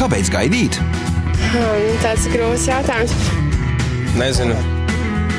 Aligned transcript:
Kāpēc 0.00 0.32
gaidīt? 0.32 0.80
Hmm, 1.50 1.86
tāds 2.02 2.26
grūts 2.32 2.66
jautājums. 2.70 3.14
Nezinu. 4.18 4.58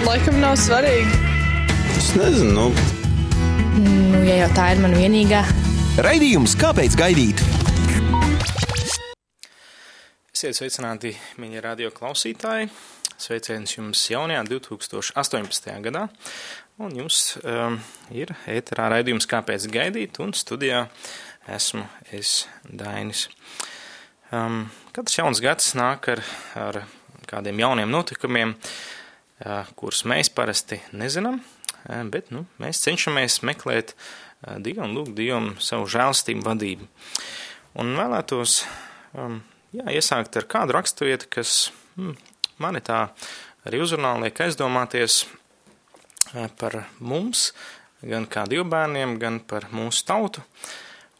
Laikam 0.07 0.39
nav 0.41 0.57
svarīgi. 0.59 1.21
Es 1.97 2.13
nezinu. 2.17 2.55
Nu, 2.55 2.91
Nu, 3.81 4.19
ja 4.27 4.35
jau 4.41 4.49
tā 4.55 4.71
ir 4.73 4.81
mana 4.83 4.97
vienīgā, 4.99 5.45
Raidījums 6.03 6.57
Kāpēc 6.59 6.93
gaidīt? 6.99 7.39
Esiet 10.31 10.57
sveicināti, 10.57 11.13
mīļie 11.39 11.61
radio 11.63 11.91
klausītāji. 11.95 12.67
Sveiciens 13.21 13.75
jums 13.77 14.01
jaunajā 14.11 14.41
2018. 14.49 15.71
gadā. 15.85 16.07
Un 16.81 16.95
jums 16.97 17.37
um, 17.43 17.75
ir 18.11 18.31
ēterā 18.49 18.87
raidījums 18.95 19.29
Kāpēc 19.29 19.67
gaidīt, 19.71 20.19
un 20.23 20.31
studijā 20.35 20.87
esmu 21.49 21.85
es 22.11 22.45
Dainis. 22.63 23.27
Um, 24.31 24.69
katrs 24.95 25.17
jauns 25.19 25.41
gads 25.43 25.73
nāk 25.75 26.07
ar, 26.13 26.23
ar 26.55 26.81
kādiem 27.29 27.59
jauniem 27.63 27.91
notikumiem, 27.91 28.55
uh, 28.55 29.69
kurus 29.75 30.05
mēs 30.07 30.31
parasti 30.33 30.79
nezinām, 30.93 31.41
uh, 31.41 32.03
bet 32.11 32.31
nu, 32.31 32.45
mēs 32.61 32.83
cenšamies 32.85 33.41
meklēt 33.47 33.95
uh, 33.95 34.57
Dievu 34.61 34.85
un 34.85 34.95
lūgt 34.97 35.15
Dievam 35.17 35.53
savu 35.59 35.89
žēlstību 35.91 36.45
vadību. 36.47 36.87
Un 37.81 37.95
vēlētos 37.99 38.61
um, 39.15 39.41
jā, 39.75 39.85
iesākt 39.95 40.37
ar 40.39 40.47
kādu 40.49 40.75
raksturvietu, 40.75 41.29
kas 41.31 41.71
hmm, 41.95 42.15
mani 42.61 42.81
tā 42.83 43.05
arī 43.67 43.81
uzrunā, 43.83 44.13
liek 44.23 44.41
aizdomāties 44.43 45.23
eh, 46.33 46.47
par 46.59 46.83
mums, 46.99 47.51
gan 48.01 48.25
kā 48.29 48.47
divbērniem, 48.49 49.17
gan 49.21 49.39
par 49.45 49.69
mūsu 49.73 50.05
tautu, 50.07 50.43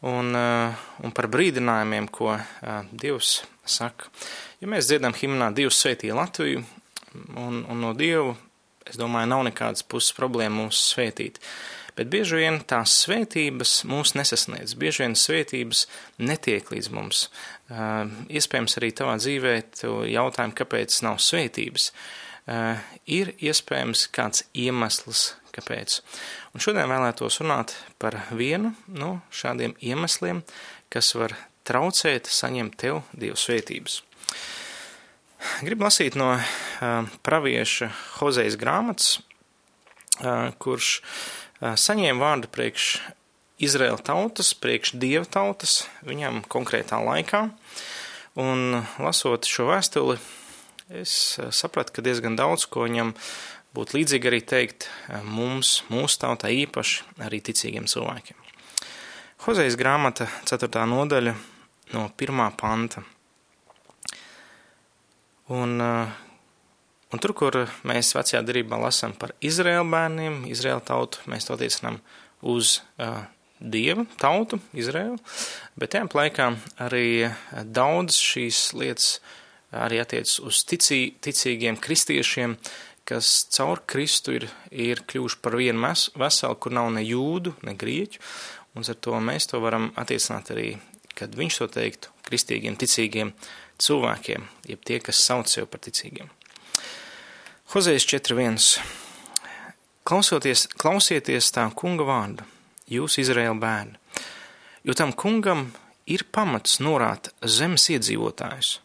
un, 0.02 0.34
eh, 0.34 0.86
un 1.06 1.14
par 1.14 1.28
brīdinājumiem, 1.32 2.08
ko 2.10 2.34
eh, 2.36 2.78
Dievs 2.90 3.42
saka. 3.64 4.10
Ja 4.62 4.70
mēs 4.70 4.88
dziedam 4.90 5.14
himnā 5.16 5.52
Dievs 5.54 5.78
svētī 5.82 6.12
Latviju, 6.14 6.64
un, 7.38 7.62
un 7.62 7.84
no 7.84 7.92
Dievu, 7.98 8.34
es 8.88 8.98
domāju, 8.98 9.30
nav 9.30 9.46
nekādas 9.50 9.86
puses 9.86 10.14
problēma 10.16 10.64
mūs 10.64 10.80
svētīt. 10.92 11.38
Bet 11.92 12.08
bieži 12.08 12.38
vien 12.40 12.56
tās 12.64 12.94
svētības 13.02 13.82
mūs 13.84 14.14
nesasniedz, 14.16 14.72
bieži 14.80 15.04
vien 15.04 15.14
svētības 15.18 15.84
netiek 16.24 16.70
līdz 16.72 16.88
mums. 16.94 17.26
Uh, 17.68 18.08
iespējams, 18.32 18.78
arī 18.80 18.88
tavā 18.96 19.18
dzīvē 19.20 19.52
tu 19.76 19.98
jautājumu, 20.08 20.56
kāpēc 20.56 20.96
nav 21.04 21.20
svētības. 21.20 21.90
Uh, 21.92 22.31
ir 23.06 23.32
iespējams 23.38 24.08
kāds 24.14 24.42
iemesls, 24.58 25.34
kāpēc. 25.54 26.00
Un 26.54 26.64
šodien 26.64 26.90
vēlētos 26.90 27.38
runāt 27.42 27.76
par 28.02 28.18
vienu 28.34 28.72
no 28.88 29.20
šādiem 29.30 29.76
iemesliem, 29.78 30.42
kas 30.92 31.12
var 31.14 31.36
traucēt 31.68 32.26
saņemt 32.26 32.78
tev 32.80 33.02
Dievu 33.14 33.38
svētības. 33.38 34.00
Gribu 35.62 35.86
lasīt 35.86 36.14
no 36.18 36.34
uh, 36.36 37.08
pravieša 37.26 37.90
Hozejas 38.20 38.58
grāmatas, 38.58 39.16
uh, 40.22 40.50
kurš 40.62 41.00
saņēma 41.62 42.18
vārdu 42.18 42.50
priekš 42.50 42.86
Izraēla 43.62 44.00
tautas, 44.02 44.50
priekš 44.58 44.96
dieva 44.98 45.26
tautas, 45.30 45.84
viņam 46.02 46.40
konkrētā 46.50 46.98
laikā. 46.98 47.44
Un 48.42 48.80
lasot 48.98 49.46
šo 49.46 49.68
vēstuli, 49.68 50.16
es 51.00 51.38
sapratu, 51.54 51.96
ka 51.96 52.04
diezgan 52.04 52.36
daudz 52.36 52.66
ko 52.68 52.84
viņam 52.86 53.14
būtu 53.72 53.98
līdzīgi 53.98 54.28
arī 54.28 54.40
teikt 54.44 54.88
mums, 55.24 55.80
mūsu 55.92 56.20
tautā 56.20 56.52
īpaši, 56.52 57.06
arī 57.24 57.40
ticīgiem 57.44 57.88
cilvēkiem. 57.88 58.38
Hozejas 59.46 59.74
grāmata, 59.80 60.28
4. 60.46 60.68
nodaļa, 60.86 61.34
no 61.96 62.06
1. 62.14 62.42
panta. 62.60 63.02
Un, 65.52 65.74
un 65.82 67.20
tur, 67.20 67.34
kur 67.36 67.58
mēs 67.88 68.14
vecajā 68.14 68.44
darbā 68.46 68.78
lasām 68.84 69.16
par 69.18 69.34
Izraēlu 69.42 69.88
bērniem, 69.90 70.42
Izraēlu 70.52 70.84
tautu, 70.86 71.24
mēs 71.32 71.48
to 71.48 71.56
attiecinām 71.56 71.98
uz 72.52 72.78
uh, 73.02 73.24
Dieva 73.62 74.06
tautu, 74.18 74.58
Izraēlu, 74.74 75.18
bet 75.78 75.92
tajā 75.94 76.08
laikā 76.14 76.48
arī 76.82 77.06
daudz 77.62 78.16
šīs 78.18 78.72
lietas 78.78 79.16
arī 79.72 80.00
attiecas 80.02 80.38
uz 80.44 80.62
ticī, 80.68 81.14
ticīgiem 81.24 81.78
kristiešiem, 81.80 82.56
kas 83.08 83.30
caur 83.50 83.82
Kristu 83.88 84.36
ir, 84.36 84.46
ir 84.70 85.02
kļuvuši 85.08 85.40
par 85.42 85.56
vienu 85.58 85.82
mes, 85.82 86.06
veselu, 86.18 86.58
kur 86.60 86.74
nav 86.76 86.90
ne 86.94 87.02
jūdu, 87.04 87.56
ne 87.66 87.74
grieķu, 87.78 88.20
un 88.76 88.86
ar 88.86 88.98
to 89.04 89.18
mēs 89.20 89.48
to 89.50 89.60
varam 89.62 89.90
attiecināt 89.98 90.52
arī, 90.54 90.68
kad 91.18 91.34
viņš 91.36 91.58
to 91.62 91.68
teiktu, 91.76 92.12
kristīgiem, 92.28 92.78
ticīgiem 92.78 93.32
cilvēkiem, 93.82 94.46
jeb 94.70 94.84
tie, 94.86 95.00
kas 95.02 95.24
sauc 95.24 95.50
sev 95.50 95.68
par 95.72 95.82
ticīgiem. 95.84 96.30
Hozējas 97.72 98.06
4.1. 98.12 98.60
Klausoties, 100.06 100.66
klausieties 100.76 101.52
tā 101.54 101.64
kunga 101.78 102.04
vārdu, 102.06 102.46
jūs 102.90 103.20
Izraēla 103.22 103.58
bērni, 103.58 103.98
jo 104.84 104.96
tam 104.98 105.14
kungam 105.14 105.68
ir 106.10 106.26
pamats 106.34 106.80
norāt 106.82 107.30
zemes 107.46 107.86
iedzīvotājus, 107.94 108.80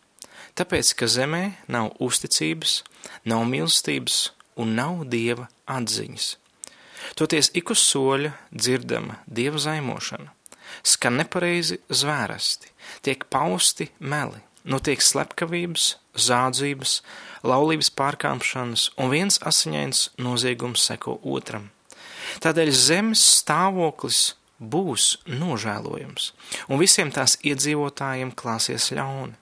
tāpēc, 0.58 0.94
ka 0.98 1.08
zemē 1.10 1.44
nav 1.72 1.94
uzticības, 2.04 2.82
nav 3.30 3.46
mīlestības 3.50 4.18
un 4.58 4.76
nav 4.78 5.06
dieva 5.12 5.48
atziņas. 5.70 6.36
Toties 7.18 7.52
ik 7.58 7.72
uz 7.72 7.84
soļa 7.86 8.34
dzirdama 8.52 9.22
dieva 9.28 9.62
zaimošana, 9.62 10.34
skan 10.84 11.22
nepareizi 11.22 11.80
zvērasti, 11.90 12.74
tiek 13.06 13.24
pausti 13.32 13.90
meli, 14.00 14.42
notiek 14.68 15.02
slepkavības, 15.04 15.94
zādzības, 16.18 17.00
laulības 17.48 17.92
pārkāpšanas, 17.98 18.90
un 19.00 19.14
viens 19.14 19.40
asiņains 19.46 20.10
noziegums 20.20 20.84
seko 20.90 21.20
otram. 21.24 21.70
Tādēļ 22.44 22.74
zemes 22.76 23.24
stāvoklis 23.40 24.36
būs 24.60 25.18
nožēlojams, 25.30 26.32
un 26.68 26.82
visiem 26.82 27.14
tās 27.14 27.38
iedzīvotājiem 27.46 28.34
klāsies 28.36 28.92
ļauni. 28.98 29.38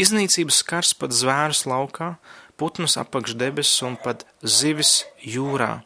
Iznīcības 0.00 0.60
skars 0.62 0.94
pat 0.98 1.14
zvērus 1.14 1.64
laukā, 1.70 2.14
putnus 2.60 2.98
apakš 3.00 3.36
debesis 3.38 3.82
un 3.86 3.98
pat 4.00 4.24
zivis 4.42 5.04
jūrā. 5.20 5.82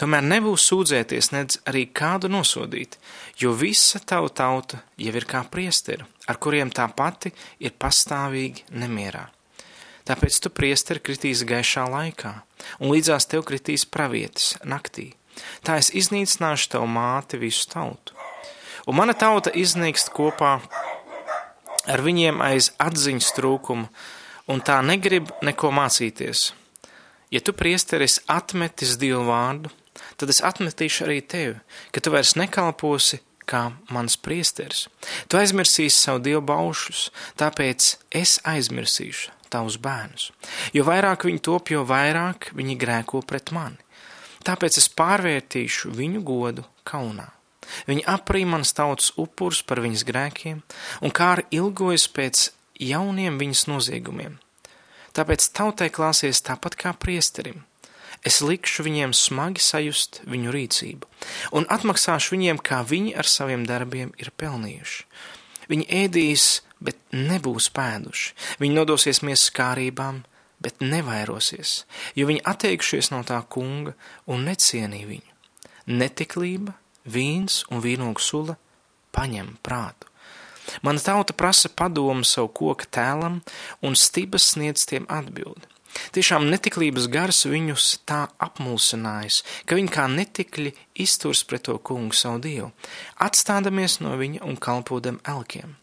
Tomēr 0.00 0.24
nebūs 0.24 0.64
sūdzēties, 0.70 1.28
nedz 1.34 1.58
arī 1.68 1.84
kādu 1.92 2.30
nosodīt, 2.32 2.96
jo 3.36 3.52
visa 3.52 4.00
tava 4.00 4.30
tauta 4.32 4.80
jau 4.96 5.12
ir 5.12 5.26
kā 5.28 5.42
priesteri, 5.44 6.06
ar 6.24 6.40
kuriem 6.40 6.72
tā 6.72 6.86
pati 6.96 7.34
ir 7.60 7.76
pastāvīgi 7.76 8.64
nemierā. 8.80 9.26
Tāpēc 10.08 10.38
tu 10.40 10.50
priesteri 10.50 11.02
kritīs 11.04 11.44
gaišā 11.44 11.84
laikā, 11.92 12.32
un 12.80 12.94
līdzās 12.94 13.28
tev 13.28 13.44
kritīs 13.50 13.84
pravietis 13.84 14.54
naktī. 14.64 15.10
Tā 15.60 15.76
es 15.82 15.92
iznīcināšu 15.92 16.72
tavu 16.72 16.88
māti 16.88 17.38
visu 17.40 17.68
tautu. 17.68 18.16
Un 18.88 18.96
mana 18.96 19.12
tauta 19.12 19.52
iznīkst 19.52 20.10
kopā 20.16 20.56
ar 21.90 22.02
viņiem 22.06 22.40
aiz 22.44 22.70
atziņas 22.78 23.32
trūkumu, 23.36 23.88
un 24.50 24.62
tā 24.66 24.78
negrib 24.86 25.30
neko 25.46 25.72
mācīties. 25.74 26.50
Ja 27.30 27.42
tu 27.42 27.54
priesteris 27.54 28.18
atmetis 28.30 28.96
Dievu 28.98 29.26
vārdu, 29.28 29.70
tad 30.18 30.32
es 30.32 30.42
atmetīšu 30.42 31.04
arī 31.06 31.20
tevi, 31.22 31.58
ka 31.94 32.02
tu 32.02 32.14
vairs 32.14 32.34
nekalposi 32.38 33.20
kā 33.50 33.68
mans 33.90 34.16
priesteris. 34.20 34.86
Tu 35.30 35.38
aizmirsīsi 35.38 35.96
savu 35.96 36.22
Dievu 36.24 36.42
baušus, 36.46 37.08
tāpēc 37.40 37.94
es 38.22 38.38
aizmirsīšu 38.46 39.34
tavus 39.50 39.78
bērnus. 39.82 40.30
Jo 40.74 40.86
vairāk 40.86 41.26
viņi 41.26 41.42
top, 41.42 41.72
jo 41.74 41.82
vairāk 41.86 42.52
viņi 42.54 42.78
grēko 42.78 43.22
pret 43.26 43.50
mani. 43.54 43.78
Tāpēc 44.46 44.78
es 44.80 44.88
pārvērtīšu 44.96 45.90
viņu 45.94 46.22
godu 46.24 46.64
kaunā. 46.88 47.28
Viņi 47.88 48.06
aprī 48.08 48.44
manas 48.48 48.72
tautas 48.76 49.12
upurus 49.20 49.62
par 49.62 49.82
viņas 49.84 50.06
grēkiem, 50.08 50.62
un 51.04 51.14
kā 51.14 51.34
arī 51.36 51.46
ilgojas 51.60 52.06
pēc 52.08 52.48
jauniem 52.80 53.38
viņas 53.40 53.66
noziegumiem. 53.70 54.38
Tāpēc 55.16 55.50
tautai 55.56 55.90
klāsies 55.92 56.42
tāpat 56.46 56.78
kā 56.78 56.94
priesterim. 56.94 57.64
Es 58.26 58.40
likšu 58.44 58.84
viņiem 58.84 59.14
smagi 59.16 59.62
sajust 59.64 60.20
viņu 60.28 60.52
rīcību, 60.52 61.08
un 61.56 61.66
atmaksāšu 61.72 62.34
viņiem, 62.34 62.60
kā 62.60 62.82
viņi 62.84 63.14
ar 63.16 63.28
saviem 63.28 63.64
darbiem 63.68 64.12
ir 64.20 64.28
pelnījuši. 64.36 65.06
Viņi 65.70 65.86
ēdīs, 66.02 66.44
bet 66.84 66.98
nebūs 67.14 67.70
pēduši. 67.72 68.34
Viņi 68.60 68.76
nodosies 68.76 69.22
miesas 69.24 69.52
kārībām, 69.56 70.24
bet 70.60 70.82
nevairosies, 70.84 71.84
jo 72.18 72.28
viņi 72.28 72.44
atteikšies 72.44 73.08
no 73.14 73.22
tā 73.24 73.40
kunga 73.48 73.94
un 74.28 74.44
necienīja 74.48 75.08
viņu. 75.14 75.36
Netiklība, 75.90 76.74
vīns 77.04 77.64
un 77.70 77.82
vīnogu 77.84 78.22
sula 78.22 78.56
paņem 79.14 79.56
prātu. 79.64 80.06
Mana 80.82 81.02
tauta 81.02 81.34
prasa 81.34 81.68
padomu 81.68 82.24
savu 82.24 82.52
koka 82.54 82.86
tēlam, 82.86 83.40
un 83.82 83.96
stibas 83.98 84.52
sniedz 84.52 84.86
tiem 84.86 85.08
atbildi. 85.10 85.66
Tiešām 86.14 86.46
netiklības 86.52 87.08
gars 87.10 87.42
viņus 87.50 87.86
tā 88.06 88.20
apmulsinājis, 88.38 89.40
ka 89.66 89.74
viņi 89.78 89.90
kā 89.90 90.06
netikļi 90.12 90.72
izturs 91.02 91.42
pret 91.42 91.66
to 91.66 91.74
kungu 91.82 92.14
savu 92.14 92.38
dievu, 92.44 92.70
atstādamies 93.18 93.98
no 94.04 94.14
viņa 94.20 94.44
un 94.46 94.58
kalpodam 94.60 95.18
elkiem. 95.26 95.74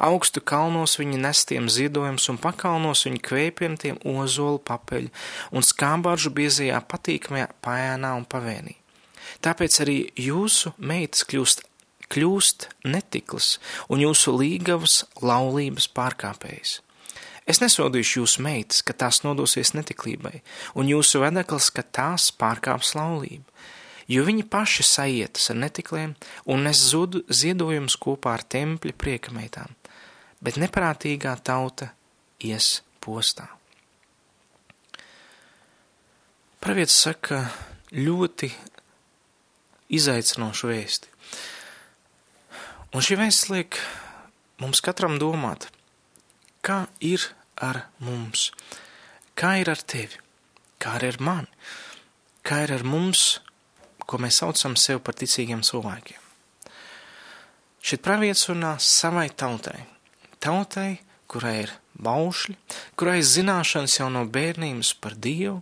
Augstu 0.00 0.42
kalnos 0.44 0.98
viņi 1.00 1.20
nestiem 1.20 1.68
ziedojums 1.72 2.28
un 2.32 2.38
pakalnos 2.40 3.06
viņi 3.08 3.22
kvēpiem 3.28 3.78
tiem 3.80 4.00
ozolu 4.04 4.60
papeļu 4.60 5.08
un 5.52 5.64
skābāržu 5.64 6.32
biezajā 6.36 6.80
patīkamajā 6.92 7.48
pājānā 7.64 8.12
un 8.18 8.28
pavēnī. 8.28 8.81
Tāpēc 9.40 9.80
arī 9.84 9.98
jūsu 10.18 10.74
meitas 10.78 11.24
kļūst, 11.28 11.64
kļūst 12.12 12.68
netiklas 12.84 13.56
un 13.88 14.02
jūsu 14.04 14.34
līgavas 14.36 15.02
laulības 15.24 15.88
pārkāpējas. 15.96 16.80
Es 17.48 17.58
nesodīšu 17.58 18.20
jūsu 18.20 18.42
meitas, 18.44 18.82
ka 18.86 18.94
tās 18.94 19.22
nodosies 19.24 19.72
netiklībai, 19.74 20.42
un 20.78 20.90
jūsu 20.90 21.24
vedeklis, 21.24 21.72
ka 21.74 21.82
tās 21.82 22.28
pārkāps 22.38 22.94
laulību, 22.94 23.42
jo 24.12 24.26
viņi 24.26 24.46
paši 24.50 24.86
sajietas 24.86 25.50
ar 25.50 25.58
netikliem 25.64 26.14
un 26.46 26.62
nes 26.68 26.84
zudu 26.92 27.24
ziedojumus 27.26 27.98
kopā 27.98 28.36
ar 28.38 28.46
tempļa 28.46 28.94
priekameitām, 28.94 29.74
bet 30.38 30.60
neprātīgā 30.62 31.34
tauta 31.42 31.90
ies 32.46 32.78
postā. 33.02 33.48
Pravietis 36.62 37.00
saka 37.08 37.40
ļoti 37.90 38.52
izaicinošu 39.92 40.70
vēsti. 40.72 41.10
Un 42.92 43.04
šī 43.04 43.16
vēsts 43.20 43.48
liek 43.52 43.78
mums 44.60 44.82
katram 44.84 45.18
domāt, 45.20 45.68
kā 46.64 46.86
ir 47.00 47.24
ar 47.56 47.86
mums, 48.04 48.50
kā 49.38 49.56
ir 49.62 49.70
ar 49.72 49.80
tevi, 49.80 50.20
kā 50.82 50.98
ir 51.00 51.08
ar 51.12 51.20
mani, 51.24 51.48
kā 52.44 52.62
ir 52.66 52.74
ar 52.76 52.84
mums, 52.84 53.40
ko 54.06 54.20
mēs 54.20 54.42
saucam 54.42 54.76
sev 54.76 55.00
par 55.04 55.16
ticīgiem 55.16 55.62
cilvēkiem. 55.64 56.20
Šit 57.82 58.02
pravietis 58.04 58.46
runā 58.50 58.76
savai 58.78 59.28
tautai, 59.34 59.86
tautai, 60.42 61.00
kurai 61.26 61.62
ir 61.64 61.72
baušļi, 62.02 62.54
kurai 62.98 63.20
zināšanas 63.26 63.98
jau 63.98 64.08
no 64.12 64.22
bērnības 64.28 64.92
par 65.02 65.16
Dievu, 65.18 65.60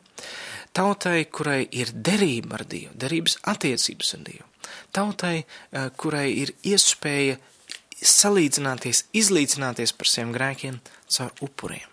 tautai, 0.77 1.25
kurai 1.25 1.65
ir 1.71 1.93
derība 1.95 2.61
ar 2.61 2.65
Dievu, 2.69 2.95
derības 2.95 3.39
attiecības 3.51 4.15
ar 4.17 4.25
Dievu, 4.27 4.49
tautai, 4.93 5.45
eh, 5.73 5.91
kurai 5.97 6.29
ir 6.31 6.55
iespēja 6.63 7.39
salīdzināties, 8.01 9.05
izlīdzināties 9.13 9.93
par 9.97 10.07
saviem 10.07 10.33
grēkiem 10.33 10.81
caur 11.09 11.33
upuriem. 11.41 11.89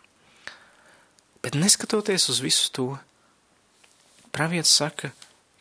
Bet 1.41 1.55
neskatoties 1.55 2.29
uz 2.29 2.39
visu 2.39 2.71
to, 2.71 2.87
pravietis 4.31 4.71
saka, 4.71 5.11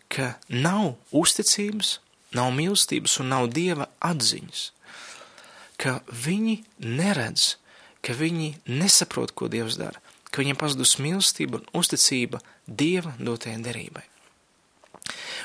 ka 0.08 0.36
nav 0.48 0.96
uzticības, 1.12 1.98
nav 2.36 2.52
mīlestības 2.54 3.20
un 3.20 3.30
nav 3.32 3.50
dieva 3.50 3.88
atziņas, 4.04 4.70
ka 5.80 6.00
viņi 6.10 6.62
neredz, 6.78 7.56
ka 8.02 8.14
viņi 8.14 8.54
nesaprot, 8.66 9.34
ko 9.34 9.48
dievs 9.52 9.78
dara, 9.80 10.00
ka 10.36 10.44
viņiem 10.44 10.58
pazudus 10.60 10.98
mīlestība 11.00 11.62
un 11.62 11.80
uzticība 11.80 12.42
dieva 12.68 13.14
dotajai 13.16 13.62
derībai. 13.64 14.04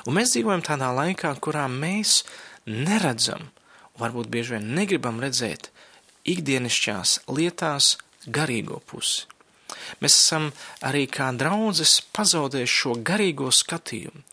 Un 0.10 0.18
mēs 0.18 0.34
dzīvojam 0.34 0.64
tādā 0.66 0.90
laikā, 0.92 1.32
kurā 1.40 1.68
mēs 1.72 2.26
neredzam, 2.68 3.48
varbūt 4.02 4.28
bieži 4.34 4.58
vien 4.58 4.72
negribam 4.76 5.22
redzēt 5.24 5.70
ikdienišķās 6.28 7.22
lietās 7.32 7.96
garīgo 8.28 8.82
pusi. 8.90 9.30
Mēs 10.04 10.18
esam 10.18 10.50
arī 10.84 11.06
kā 11.08 11.30
draudzes 11.38 12.02
pazaudējuši 12.12 12.80
šo 12.82 12.96
garīgo 13.08 13.48
skatījumu, 13.56 14.26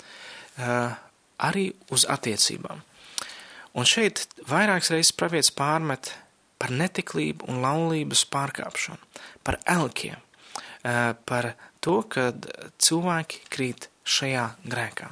arī 1.39 1.67
uz 1.95 2.05
attiecībām. 2.11 2.83
Un 3.79 3.87
šeit 3.87 4.25
vairākas 4.49 4.91
reizes 4.91 5.15
pravietis 5.15 5.55
pārmet 5.55 6.11
par 6.59 6.73
netiklību 6.75 7.47
un 7.47 7.61
laulības 7.63 8.25
pārkāpšanu, 8.33 8.99
par 9.47 9.61
elkiem, 9.71 10.19
par 11.29 11.53
to, 11.85 12.01
ka 12.09 12.31
cilvēki 12.83 13.45
krīt 13.53 13.89
šajā 14.09 14.45
grēkā. 14.69 15.11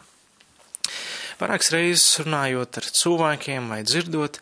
Vairākas 1.36 1.72
reizes 1.74 2.22
runājot 2.22 2.78
ar 2.80 2.86
cilvēkiem 3.00 3.68
vai 3.72 3.82
dzirdot, 3.84 4.38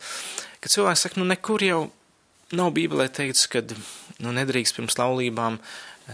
ka 0.63 0.71
cilvēks 0.71 1.05
saka, 1.05 1.19
nu 1.19 1.27
nekur 1.27 1.65
jau 1.65 1.81
nav 2.55 2.71
bībelē 2.75 3.09
teikts, 3.11 3.49
ka 3.51 3.63
nu, 3.65 4.31
nedrīkst 4.31 4.77
pirms 4.77 4.97
laulībām 4.99 5.59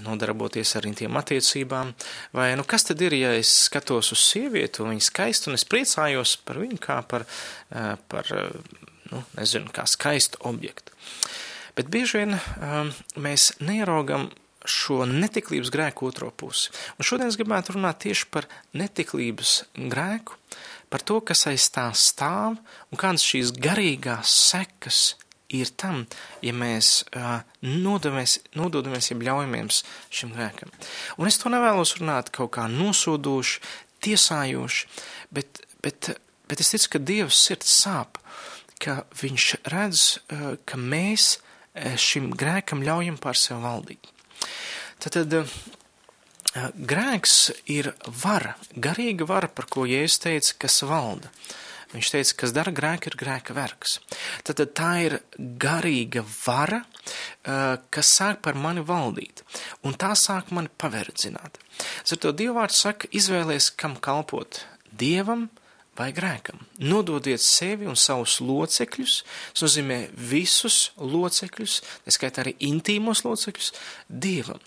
nodarboties 0.02 0.72
ar 0.80 0.88
intiem 0.88 1.18
attiecībām, 1.20 1.92
vai 2.38 2.54
nu 2.56 2.64
kas 2.64 2.88
tad 2.88 3.02
ir, 3.04 3.14
ja 3.18 3.34
es 3.36 3.52
skatos 3.68 4.14
uz 4.16 4.24
sievieti 4.24 4.82
un 4.82 4.94
viņa 4.94 5.08
skaistu 5.10 5.52
un 5.52 5.60
es 5.60 5.68
priecājos 5.68 6.38
par 6.48 6.62
viņu 6.64 6.80
kā 6.82 7.02
par, 7.04 7.28
par 8.12 8.32
nu, 9.12 9.24
nezinu, 9.36 9.72
kā 9.76 9.84
skaistu 9.90 10.40
objektu. 10.48 10.96
Bet 11.76 11.92
bieži 11.92 12.22
vien 12.22 12.36
um, 12.36 12.92
mēs 13.20 13.52
neieraugam 13.64 14.30
šo 14.66 15.06
netiklības 15.10 15.72
grēku 15.74 16.08
otro 16.10 16.30
pusi. 16.32 16.72
Un 16.98 17.08
šodien 17.08 17.32
es 17.32 17.38
gribētu 17.40 17.76
runāt 17.78 18.04
tieši 18.06 18.28
par 18.34 18.48
netiklības 18.78 19.56
grēku, 19.76 20.38
par 20.92 21.04
to, 21.08 21.20
kas 21.26 21.48
aiz 21.50 21.70
tā 21.74 21.88
stāv 21.98 22.58
un 22.92 23.00
kādas 23.00 23.26
šīs 23.26 23.54
garīgās 23.58 24.34
sekas 24.52 25.04
ir 25.52 25.72
tam, 25.80 26.06
ja 26.44 26.54
mēs 26.56 27.02
uh, 27.12 27.42
nododamies, 27.66 28.38
nododamies, 28.56 29.12
ja 29.12 29.20
ļaujamies 29.20 29.82
šim 30.14 30.34
grēkam. 30.36 30.72
Un 31.20 31.28
es 31.28 31.40
to 31.42 31.52
nevēlos 31.52 31.98
runāt 32.00 32.32
kaut 32.36 32.54
kā 32.56 32.68
nosodoši, 32.72 33.60
tiesājoši, 34.02 34.88
bet, 35.36 35.62
bet, 35.84 36.14
bet 36.50 36.64
es 36.64 36.72
ticu, 36.74 36.94
ka 36.96 37.04
Dievs 37.12 37.44
sirds 37.50 37.74
sāp, 37.84 38.18
ka 38.82 39.04
viņš 39.20 39.50
redz, 39.74 40.06
uh, 40.32 40.54
ka 40.66 40.80
mēs 40.80 41.36
šim 41.72 42.34
grēkam 42.36 42.82
ļaujam 42.84 43.20
pār 43.22 43.38
sev 43.40 43.62
valdīt. 43.64 44.10
Tad, 45.02 45.18
uh, 45.38 45.60
grēks 46.76 47.36
ir 47.72 47.94
vara, 48.24 48.56
garīga 48.76 49.28
vara, 49.28 49.48
par 49.48 49.70
ko 49.72 49.86
Jēzus 49.88 50.24
teica, 50.26 50.56
kas 50.66 50.82
valda. 50.88 51.32
Viņš 51.92 52.10
teica, 52.14 52.36
kas 52.40 52.54
dara 52.56 52.72
grēku, 52.72 53.12
ir 53.12 53.18
grēka 53.20 53.56
vergs. 53.56 53.98
Tad, 54.48 54.62
tā 54.76 54.92
ir 55.04 55.18
garīga 55.38 56.24
vara, 56.24 56.86
kas 57.92 58.12
sāk 58.16 58.40
par 58.46 58.56
mani 58.56 58.84
valdīt, 58.88 59.44
un 59.84 59.98
tā 60.00 60.14
sāk 60.16 60.54
mani 60.56 60.72
paverdzināt. 60.80 61.60
Ar 61.60 62.22
to 62.24 62.32
Dievvvārds 62.32 62.80
saka, 62.86 63.12
izvēlies, 63.12 63.72
kam 63.76 63.98
kalpot- 64.00 64.64
Dievam 65.02 65.50
vai 66.02 66.10
grēkam. 66.16 66.60
Nododiet 66.82 67.44
sevi 67.44 67.88
un 67.90 67.98
savus 68.00 68.40
locekļus, 68.42 69.18
tas 69.54 69.66
nozīmē 69.68 70.00
visus 70.32 70.92
locekļus, 70.98 71.80
neskaitā 72.10 72.46
arī 72.46 72.56
intīmos 72.68 73.24
locekļus, 73.28 73.74
Dievam, 74.10 74.62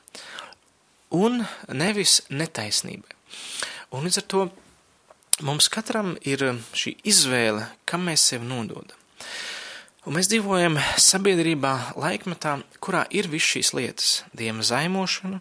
un 1.14 1.42
nevis 1.68 2.20
netaisnībai. 2.30 3.18
Un 3.94 4.06
līdz 4.06 4.20
ar 4.22 4.28
to 4.30 4.44
mums 5.46 5.68
katram 5.72 6.14
ir 6.26 6.42
um, 6.46 6.60
šī 6.74 6.96
izvēle, 7.06 7.66
kam 7.88 8.06
mēs 8.08 8.28
sevi 8.30 8.46
nododam. 8.48 8.98
Un 10.04 10.18
mēs 10.18 10.28
dzīvojam 10.28 10.76
sabiedrībā, 11.00 11.96
laikmetā, 11.96 12.58
kurā 12.84 13.06
ir 13.14 13.30
viss 13.32 13.54
šīs 13.54 13.72
lietas- 13.76 14.10
dieva 14.38 14.62
zaimošana, 14.62 15.40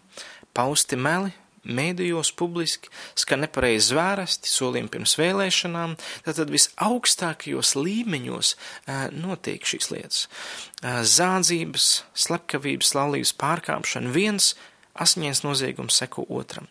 pausti 0.56 0.96
meli, 0.96 1.34
mēdījos 1.64 2.32
publiski, 2.38 2.90
skan 3.18 3.44
nepareizi 3.44 3.90
zvērsti, 3.92 4.50
solījumi 4.50 4.92
pirms 4.92 5.16
vēlēšanām, 5.20 5.96
tātad 6.26 6.52
visaugstākajos 6.54 7.74
līmeņos 7.78 8.54
notiek 9.16 9.66
šīs 9.68 9.90
lietas. 9.92 10.26
Zādzības, 10.84 11.88
slepkavības, 12.26 12.94
laulības 12.98 13.34
pārkāpšana 13.40 14.12
viens 14.14 14.52
asiņains 14.94 15.42
noziegums 15.42 15.96
seko 15.98 16.26
otram. 16.30 16.68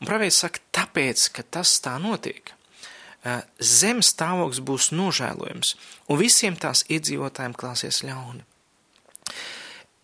Un 0.00 0.08
pravietis 0.10 0.44
saka, 0.44 0.62
tāpēc, 0.76 1.28
ka 1.34 1.42
tas 1.56 1.72
tā 1.82 1.96
notiek, 2.02 2.52
zemes 3.58 4.12
stāvoklis 4.12 4.60
būs 4.62 4.90
nožēlojams, 4.94 5.74
un 6.12 6.20
visiem 6.20 6.58
tās 6.60 6.84
iedzīvotājiem 6.92 7.56
klāsies 7.58 8.02
ļauni. 8.04 8.44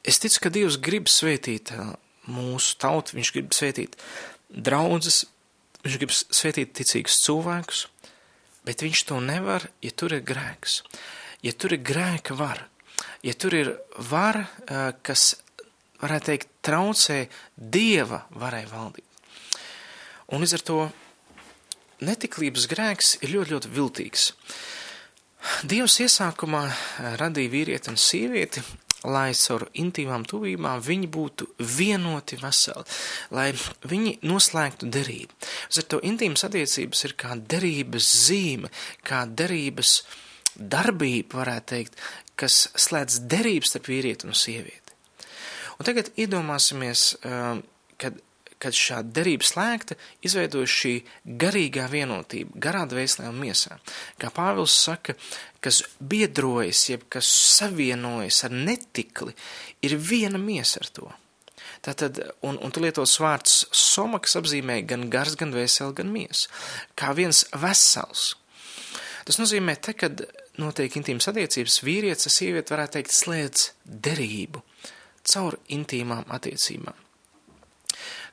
Es 0.08 0.16
ticu, 0.18 0.46
ka 0.46 0.52
Dievs 0.54 0.80
grib 0.80 1.10
svētīt 1.12 1.74
mūsu 2.30 2.78
tautu, 2.80 3.16
Viņš 3.18 3.32
grib 3.36 3.54
svētīt 3.56 3.98
draudzes, 4.50 5.24
Viņš 5.84 5.98
grib 6.00 6.14
svētīt 6.14 6.74
ticīgus 6.76 7.20
cilvēkus, 7.24 7.84
bet 8.68 8.84
Viņš 8.84 9.04
to 9.10 9.20
nevar, 9.24 9.68
ja 9.84 9.92
tur 9.92 10.16
ir 10.16 10.24
grēks, 10.26 10.82
ja 11.46 11.54
tur 11.56 11.76
ir 11.76 11.84
grēka 11.84 12.36
vara, 12.38 12.66
ja 13.26 13.34
tur 13.34 13.56
ir 13.56 13.74
vara, 14.10 14.46
kas, 15.06 15.34
varētu 16.00 16.32
teikt, 16.32 16.50
traucē 16.64 17.22
Dieva 17.56 18.24
varai 18.36 18.66
valdīt. 18.70 19.06
Un 20.30 20.44
līdz 20.44 20.58
ar 20.60 20.66
to 20.66 20.82
netiklības 22.06 22.68
grēks 22.70 23.16
ir 23.24 23.34
ļoti, 23.34 23.56
ļoti 23.56 23.72
viltīgs. 23.74 24.28
Dievs 25.64 25.96
iesākumā 26.04 26.66
radīja 27.20 27.52
vīrieti 27.52 27.90
un 27.92 27.98
sievieti, 28.00 28.62
lai 29.04 29.30
caur 29.36 29.66
intīmām 29.80 30.24
tuvībām 30.28 30.82
viņi 30.84 31.08
būtu 31.12 31.48
vienoti 31.76 32.38
veseli, 32.40 32.84
lai 33.32 33.50
viņi 33.88 34.18
noslēgtu 34.26 34.90
derību. 34.92 35.36
Ar 35.70 35.88
to 35.88 36.00
intīmas 36.04 36.44
attiecības 36.48 37.04
ir 37.08 37.16
kā 37.20 37.36
derības 37.38 38.10
zīme, 38.26 38.72
kā 39.06 39.24
derības 39.26 40.02
darbība, 40.56 41.40
varētu 41.40 41.74
teikt, 41.74 42.00
kas 42.40 42.66
slēdz 42.76 43.22
derības 43.30 43.72
starp 43.72 43.90
vīrieti 43.90 44.28
un 44.28 44.36
sievieti. 44.36 44.96
Un 45.80 45.88
tagad 45.88 46.10
iedomāsimies, 46.20 47.14
um, 47.24 47.62
kad, 48.00 48.18
kad 48.60 48.76
šāda 48.76 49.14
derība 49.20 49.46
slēgta, 49.46 49.96
izveidojas 50.26 50.74
šī 50.82 50.92
garīgā 51.40 51.86
vienotība, 51.90 52.58
garā 52.60 52.84
dvēselē 52.90 53.30
un 53.30 53.40
miesā. 53.40 53.78
Kā 54.20 54.30
Pāvils 54.34 54.76
saka, 54.76 55.16
kas 55.64 55.82
biedrojas, 56.00 56.84
jeb 56.92 57.06
kas 57.12 57.30
savienojas 57.56 58.44
ar 58.48 58.54
netikli, 58.54 59.34
ir 59.86 59.96
viena 59.96 60.40
miesa 60.40 60.84
ar 60.84 60.92
to. 60.98 61.08
Tātad, 61.80 62.20
un, 62.44 62.58
un 62.60 62.72
tu 62.74 62.82
lietos 62.84 63.16
vārds 63.22 63.62
soma, 63.72 64.20
kas 64.20 64.36
apzīmē 64.36 64.82
gan 64.88 65.08
gars, 65.12 65.36
gan 65.40 65.54
vēseli, 65.56 65.96
gan 65.96 66.12
miesa, 66.12 66.52
kā 66.98 67.14
viens 67.16 67.46
vesels. 67.56 68.34
Tas 69.24 69.40
nozīmē, 69.40 69.78
te, 69.80 69.94
kad 69.96 70.20
notiek 70.60 70.92
intīmas 71.00 71.30
attiecības, 71.30 71.80
vīrietis 71.86 72.28
ar 72.28 72.36
sievieti 72.36 72.74
varētu 72.74 72.98
teikt 72.98 73.16
slēdz 73.16 73.68
derību 74.08 74.64
caur 75.30 75.56
intīmām 75.72 76.28
attiecībām. 76.36 77.09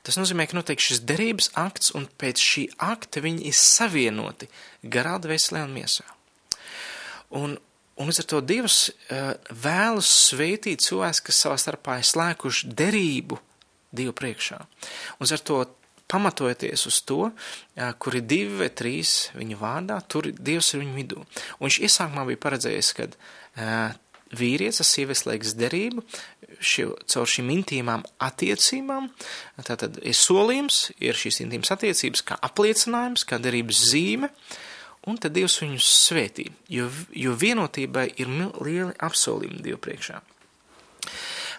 Tas 0.08 0.16
nozīmē, 0.16 0.46
ka 0.48 0.56
notiek 0.56 0.80
šis 0.80 1.02
derības 1.04 1.50
akts, 1.60 1.90
un 1.92 2.06
pēc 2.16 2.40
šī 2.40 2.62
akta 2.80 3.20
viņi 3.20 3.42
ir 3.50 3.56
savienoti 3.58 4.46
garā, 4.80 5.18
dvēselē 5.20 5.66
un 5.66 5.74
miesā. 5.74 6.06
Un, 7.36 7.58
un 8.00 8.08
līdz 8.08 8.22
ar 8.22 8.28
to 8.30 8.40
Dievs 8.40 8.78
uh, 8.88 9.34
vēlas 9.52 10.08
sveitīt 10.30 10.80
cilvēks, 10.86 11.20
kas 11.26 11.42
savā 11.44 11.58
starpā 11.60 11.98
ir 12.00 12.08
slēguši 12.08 12.72
derību 12.72 13.36
Dievu 13.92 14.16
priekšā. 14.16 14.62
Un 15.20 15.28
ar 15.28 15.44
to 15.44 15.60
pamatojoties 16.08 16.88
uz 16.88 17.02
to, 17.04 17.28
uh, 17.28 17.92
kur 18.00 18.16
ir 18.16 18.24
divi 18.24 18.62
vai 18.62 18.72
trīs 18.72 19.28
viņa 19.36 19.60
vārdā, 19.60 20.00
tur 20.08 20.30
Dievs 20.32 20.72
ir 20.72 20.86
viņu 20.86 20.96
vidū. 21.02 21.20
Un 21.60 21.68
viņš 21.68 21.82
iesākumā 21.84 22.24
bija 22.32 22.46
paredzējis, 22.48 22.94
ka 22.96 23.10
uh, 23.12 23.92
vīrietis 24.36 24.88
sievietes 24.88 25.24
liekas 25.28 25.54
derību, 25.58 26.04
šie, 26.60 26.88
caur 27.08 27.28
šīm 27.28 27.50
intīmām 27.54 28.04
attiecībām, 28.24 29.08
tātad 29.64 30.00
ir 30.02 30.16
solījums, 30.16 30.88
ir 31.00 31.18
šīs 31.18 31.42
intīmas 31.44 31.72
attiecības 31.74 32.24
kā 32.28 32.38
apliecinājums, 32.48 33.26
kā 33.28 33.40
derības 33.42 33.84
zīme, 33.92 34.32
un 35.08 35.20
tad 35.20 35.36
Dievs 35.36 35.60
viņus 35.62 35.88
svētī, 36.08 36.48
jo, 36.72 36.90
jo 37.16 37.36
vienotībai 37.38 38.08
ir 38.20 38.32
lieli 38.60 38.92
apsolījumi 39.08 39.62
Dievu 39.64 39.80
priekšā. 39.86 40.20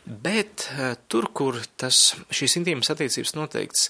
Bet 0.09 0.69
uh, 0.71 0.93
tur, 1.11 1.29
kur 1.35 1.57
tas, 1.77 2.13
šīs 2.33 2.59
intīmas 2.61 2.89
attiecības 2.93 3.35
noteikts 3.37 3.89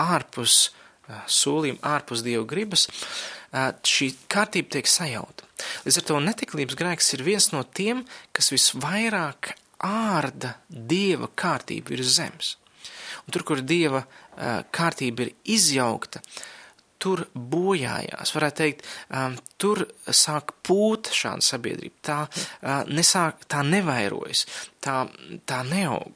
ārpus 0.00 0.70
uh, 0.70 1.20
solījuma, 1.30 1.82
ārpus 1.92 2.24
Dieva 2.24 2.46
gribas, 2.48 2.86
uh, 2.88 3.41
šī 3.52 4.08
kārtība 4.32 4.78
tiek 4.78 4.88
sajauta. 4.88 5.48
Līdz 5.86 6.00
ar 6.00 6.06
to 6.08 6.20
netiklības 6.24 6.78
grēks 6.78 7.12
ir 7.16 7.26
viens 7.26 7.50
no 7.52 7.62
tiem, 7.64 8.04
kas 8.32 8.52
visvairāk 8.54 9.52
ārda 9.84 10.56
dieva 10.68 11.28
kārtību 11.28 11.94
virs 11.94 12.16
zemes. 12.16 12.56
Un 13.26 13.34
tur, 13.34 13.44
kur 13.46 13.60
dieva 13.60 14.02
kārtība 14.74 15.26
ir 15.26 15.34
izjaukta, 15.54 16.22
tur 17.02 17.24
bojājās, 17.34 18.30
varētu 18.36 18.58
teikt, 18.60 18.84
um, 19.10 19.34
tur 19.60 19.84
sāk 20.06 20.54
pūt 20.66 21.10
šāda 21.16 21.42
sabiedrība. 21.46 21.98
Tā, 22.06 22.18
uh, 22.28 22.82
nesāk, 22.90 23.46
tā 23.50 23.64
nevairojas, 23.66 24.44
tā, 24.82 25.02
tā 25.48 25.62
neaug. 25.66 26.14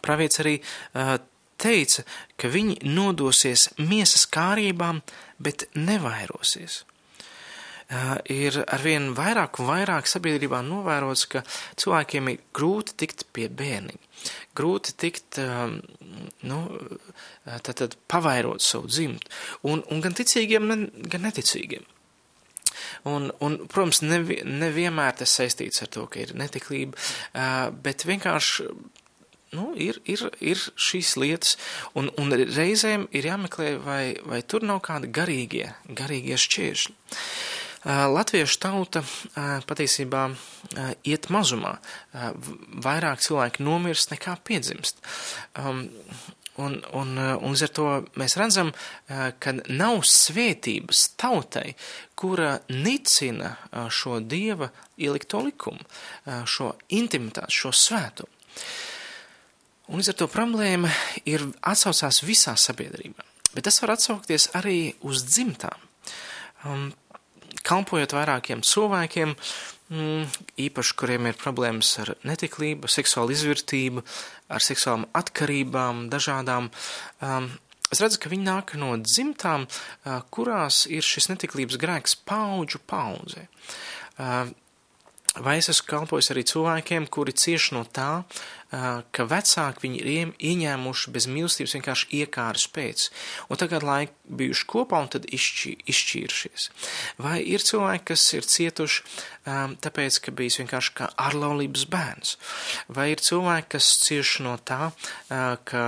Pravietis 0.00 0.40
arī 0.40 0.54
uh, 0.62 1.18
teica, 1.62 2.04
ka 2.36 2.50
viņi 2.52 2.80
nodosies 2.88 3.68
miesas 3.78 4.26
kārībām, 4.30 5.02
bet 5.42 5.68
nevairosies. 5.78 6.82
Ir 8.32 8.56
arvien 8.72 9.10
vairāk 9.12 9.58
un 9.60 9.68
vairāk 9.68 10.06
sabiedrībā 10.08 10.62
novērots, 10.64 11.26
ka 11.28 11.42
cilvēkiem 11.80 12.30
ir 12.32 12.44
grūti 12.56 12.94
tikt 13.02 13.26
pie 13.36 13.50
bērniņa, 13.52 14.30
grūti 14.56 14.94
tikt, 14.96 15.40
nu, 16.48 16.60
tātad 17.66 17.98
pavairot 18.08 18.64
savu 18.64 18.88
dzimtu, 18.88 19.28
un, 19.68 19.84
un 19.92 20.00
gan 20.04 20.16
ticīgiem, 20.16 20.72
gan 21.12 21.28
neticīgiem. 21.28 21.84
Un, 23.04 23.28
un, 23.44 23.58
protams, 23.68 24.00
nevi, 24.06 24.38
nevienmēr 24.46 25.18
tas 25.20 25.34
saistīts 25.36 25.82
ar 25.84 25.90
to, 25.92 26.06
ka 26.08 26.22
ir 26.22 26.32
netiklība, 26.38 26.96
bet 27.84 28.06
vienkārši 28.08 28.68
nu, 29.52 29.72
ir, 29.76 30.00
ir, 30.08 30.24
ir 30.40 30.60
šīs 30.80 31.14
lietas, 31.20 31.56
un, 31.98 32.10
un 32.20 32.32
reizēm 32.32 33.08
ir 33.12 33.28
jāmeklē, 33.28 33.74
vai, 33.84 34.02
vai 34.28 34.40
tur 34.42 34.64
nav 34.64 34.80
kādi 34.86 35.10
garīgie, 35.12 35.68
garīgie 35.88 36.38
šķēršļi. 36.40 36.94
Latviešu 37.82 38.60
tauta 38.62 39.02
patiesībā 39.66 40.28
iet 41.02 41.26
mazumā. 41.34 41.74
Vairāk 42.84 43.24
cilvēki 43.26 43.64
nomirst 43.66 44.12
nekā 44.14 44.36
piedzimst. 44.46 45.02
Um, 45.58 45.88
un, 46.62 46.78
un, 46.94 47.18
un 47.18 47.50
līdz 47.50 47.64
ar 47.66 47.72
to 47.74 47.88
mēs 48.22 48.36
redzam, 48.38 48.70
ka 49.10 49.56
nav 49.66 50.04
svētības 50.06 51.08
tautai, 51.18 51.72
kura 52.14 52.54
nicina 52.70 53.56
šo 53.90 54.20
dieva 54.22 54.70
ielikto 54.94 55.42
likumu, 55.42 55.82
šo 56.46 56.72
intimitāti, 56.94 57.58
šo 57.62 57.74
svētumu. 57.74 58.30
Un 59.90 59.98
līdz 59.98 60.12
ar 60.12 60.18
to 60.20 60.28
problēma 60.30 60.90
ir 61.26 61.42
atsaucās 61.66 62.22
visā 62.22 62.54
sabiedrībā, 62.58 63.24
bet 63.54 63.66
tas 63.66 63.80
var 63.82 63.96
atsaukties 63.96 64.52
arī 64.58 64.92
uz 65.02 65.24
dzimtām. 65.26 65.88
Um, 66.62 66.92
kalpojot 67.66 68.14
vairākiem 68.14 68.62
cilvēkiem, 68.66 69.34
mm, 69.90 70.22
īpaši 70.68 70.96
kuriem 70.98 71.26
ir 71.30 71.40
problēmas 71.40 71.90
ar 72.02 72.14
netiklību, 72.26 72.90
seksuālu 72.90 73.34
izvērtību, 73.34 74.04
ar 74.54 74.64
seksuālām 74.64 75.08
atkarībām, 75.18 76.06
dažādām. 76.12 76.70
Um, 77.20 77.50
es 77.90 78.00
redzu, 78.02 78.22
ka 78.22 78.32
viņi 78.32 78.48
nāk 78.48 78.74
no 78.78 78.94
dzimtām, 79.02 79.66
uh, 79.66 80.22
kurās 80.30 80.86
ir 80.86 81.02
šis 81.02 81.30
netiklības 81.34 81.78
grēks 81.82 82.18
paudžu 82.22 82.82
paudzē. 82.86 83.48
Uh, 84.18 84.50
vai 85.40 85.58
es 85.58 85.70
esmu 85.72 85.88
kalpojis 85.88 86.32
arī 86.32 86.44
cilvēkiem, 86.48 87.08
kuri 87.12 87.32
cieš 87.32 87.72
no 87.76 87.84
tā, 87.84 88.24
ka 88.72 89.26
vecāki 89.28 89.84
viņi 89.84 90.00
ir 90.00 90.34
ieņēmuši 90.40 91.12
bez 91.12 91.28
mīlestības 91.28 91.76
vienkārši 91.76 92.08
iekāras 92.22 92.64
pēc, 92.72 93.08
un 93.52 93.60
tagad 93.60 93.84
laiki 93.84 94.14
bijuši 94.32 94.66
kopā 94.70 95.02
un 95.04 95.10
tad 95.12 95.26
izšķī, 95.28 95.74
izšķīrušies. 95.92 96.68
Vai 97.20 97.38
ir 97.44 97.64
cilvēki, 97.64 98.06
kas 98.12 98.24
ir 98.36 98.46
cietuši 98.48 99.02
um, 99.04 99.74
tāpēc, 99.82 100.18
ka 100.24 100.34
bijis 100.36 100.58
vienkārši 100.62 100.94
kā 100.98 101.08
ārlaulības 101.20 101.84
bērns, 101.92 102.36
vai 102.88 103.10
ir 103.12 103.22
cilvēki, 103.24 103.68
kas 103.76 103.90
cieši 104.06 104.46
no 104.46 104.54
tā, 104.56 104.88
uh, 104.88 105.42
ka, 105.68 105.84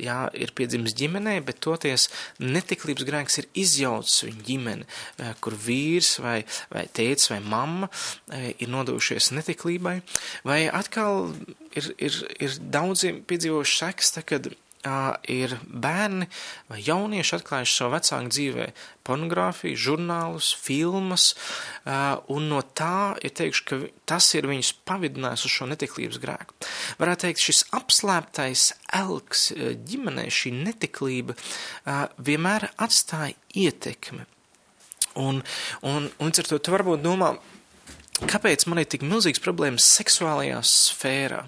jā, 0.00 0.18
ir 0.36 0.52
piedzimis 0.56 0.96
ģimenē, 0.98 1.38
bet 1.46 1.62
toties 1.64 2.10
netiklības 2.42 3.08
grēks 3.08 3.40
ir 3.42 3.48
izjaucis 3.64 4.26
viņu 4.28 4.46
ģimeni, 4.50 4.88
uh, 4.88 5.32
kur 5.40 5.56
vīrs 5.56 6.18
vai, 6.24 6.40
vai 6.72 6.84
tēts 6.92 7.32
vai 7.32 7.40
mamma 7.40 7.88
uh, 7.88 8.50
ir 8.52 8.68
nodevušies 8.72 9.32
netiklībai, 9.38 10.00
vai 10.44 10.62
atkal 10.68 11.30
ir, 11.76 11.92
ir, 11.98 12.18
ir 12.42 12.58
daudziem 12.72 13.22
piedzīvojuši 13.28 13.76
seks, 13.80 14.12
kad 14.26 14.48
uh, 14.50 15.14
ir 15.30 15.56
bērni 15.66 16.28
vai 16.70 16.80
jaunieši 16.84 17.36
atklājuši 17.38 17.76
savu 17.76 17.94
vecāku 17.94 18.32
dzīvē 18.34 18.66
pornogrāfiju, 19.06 19.80
žurnālus, 19.84 20.50
filmas, 20.56 21.30
uh, 21.84 22.18
un 22.32 22.48
no 22.52 22.62
tā 22.62 23.14
ir 23.24 23.34
teikšu, 23.36 23.66
ka 23.68 23.80
tas 24.14 24.30
ir 24.38 24.48
viņus 24.50 24.72
pavidinājis 24.88 25.46
uz 25.48 25.54
šo 25.58 25.70
netiklības 25.70 26.20
grēku. 26.22 26.58
Varētu 27.02 27.26
teikt, 27.26 27.44
šis 27.44 27.64
apslēptais 27.76 28.66
elks 29.02 29.50
ģimenē, 29.90 30.28
šī 30.32 30.54
netiklība 30.58 31.36
uh, 31.36 32.06
vienmēr 32.18 32.70
atstāja 32.80 33.36
ietekmi. 33.54 34.26
Un, 35.18 35.40
un, 35.82 36.06
un 36.22 36.30
ar 36.30 36.46
to 36.46 36.58
tu 36.62 36.70
varbūt 36.70 37.02
domā, 37.02 37.34
Kāpēc 38.28 38.66
man 38.68 38.82
ir 38.82 38.88
tik 38.90 39.04
milzīgs 39.06 39.40
problēmas 39.42 39.86
seksuālajā 39.96 40.60
sfērā? 40.66 41.44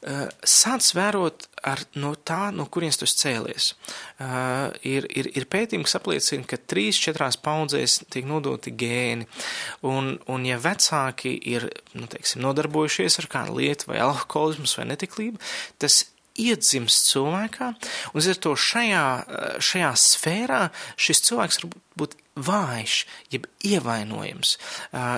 Uh, 0.00 0.30
sāc 0.48 0.86
vērot 0.96 1.44
ar, 1.68 1.82
no 2.00 2.14
tā, 2.16 2.48
no 2.56 2.64
kurienes 2.72 2.96
tu 2.96 3.06
cēlies. 3.06 3.74
Uh, 4.16 4.72
ir, 4.86 5.04
ir, 5.12 5.28
ir 5.36 5.46
pētījumi, 5.52 5.84
kas 5.84 5.98
apliecina, 5.98 6.46
ka 6.48 6.56
trīs, 6.72 6.98
četrās 7.00 7.36
paudzēs 7.40 7.98
tiek 8.08 8.24
nodoti 8.28 8.72
gēni, 8.72 9.28
un, 9.86 10.14
un 10.32 10.46
ja 10.48 10.56
vecāki 10.62 11.34
ir, 11.52 11.68
nu, 11.92 12.08
teiksim, 12.10 12.40
nodarbojušies 12.46 13.20
ar 13.20 13.28
kādu 13.36 13.60
lietu 13.60 13.92
vai 13.92 14.00
alkoholismus 14.06 14.78
vai 14.80 14.88
netiklību, 14.94 15.42
tas 15.84 16.06
iedzimst 16.40 17.10
cilvēkā, 17.10 17.70
un 18.14 18.30
ar 18.32 18.40
to 18.46 18.54
šajā, 18.56 19.04
šajā 19.62 19.92
sfērā 20.00 20.64
šis 21.00 21.22
cilvēks 21.28 21.62
var 21.64 21.78
būt 22.00 22.16
vājš, 22.40 22.96
jeb 23.34 23.46
ievainojams, 23.66 24.56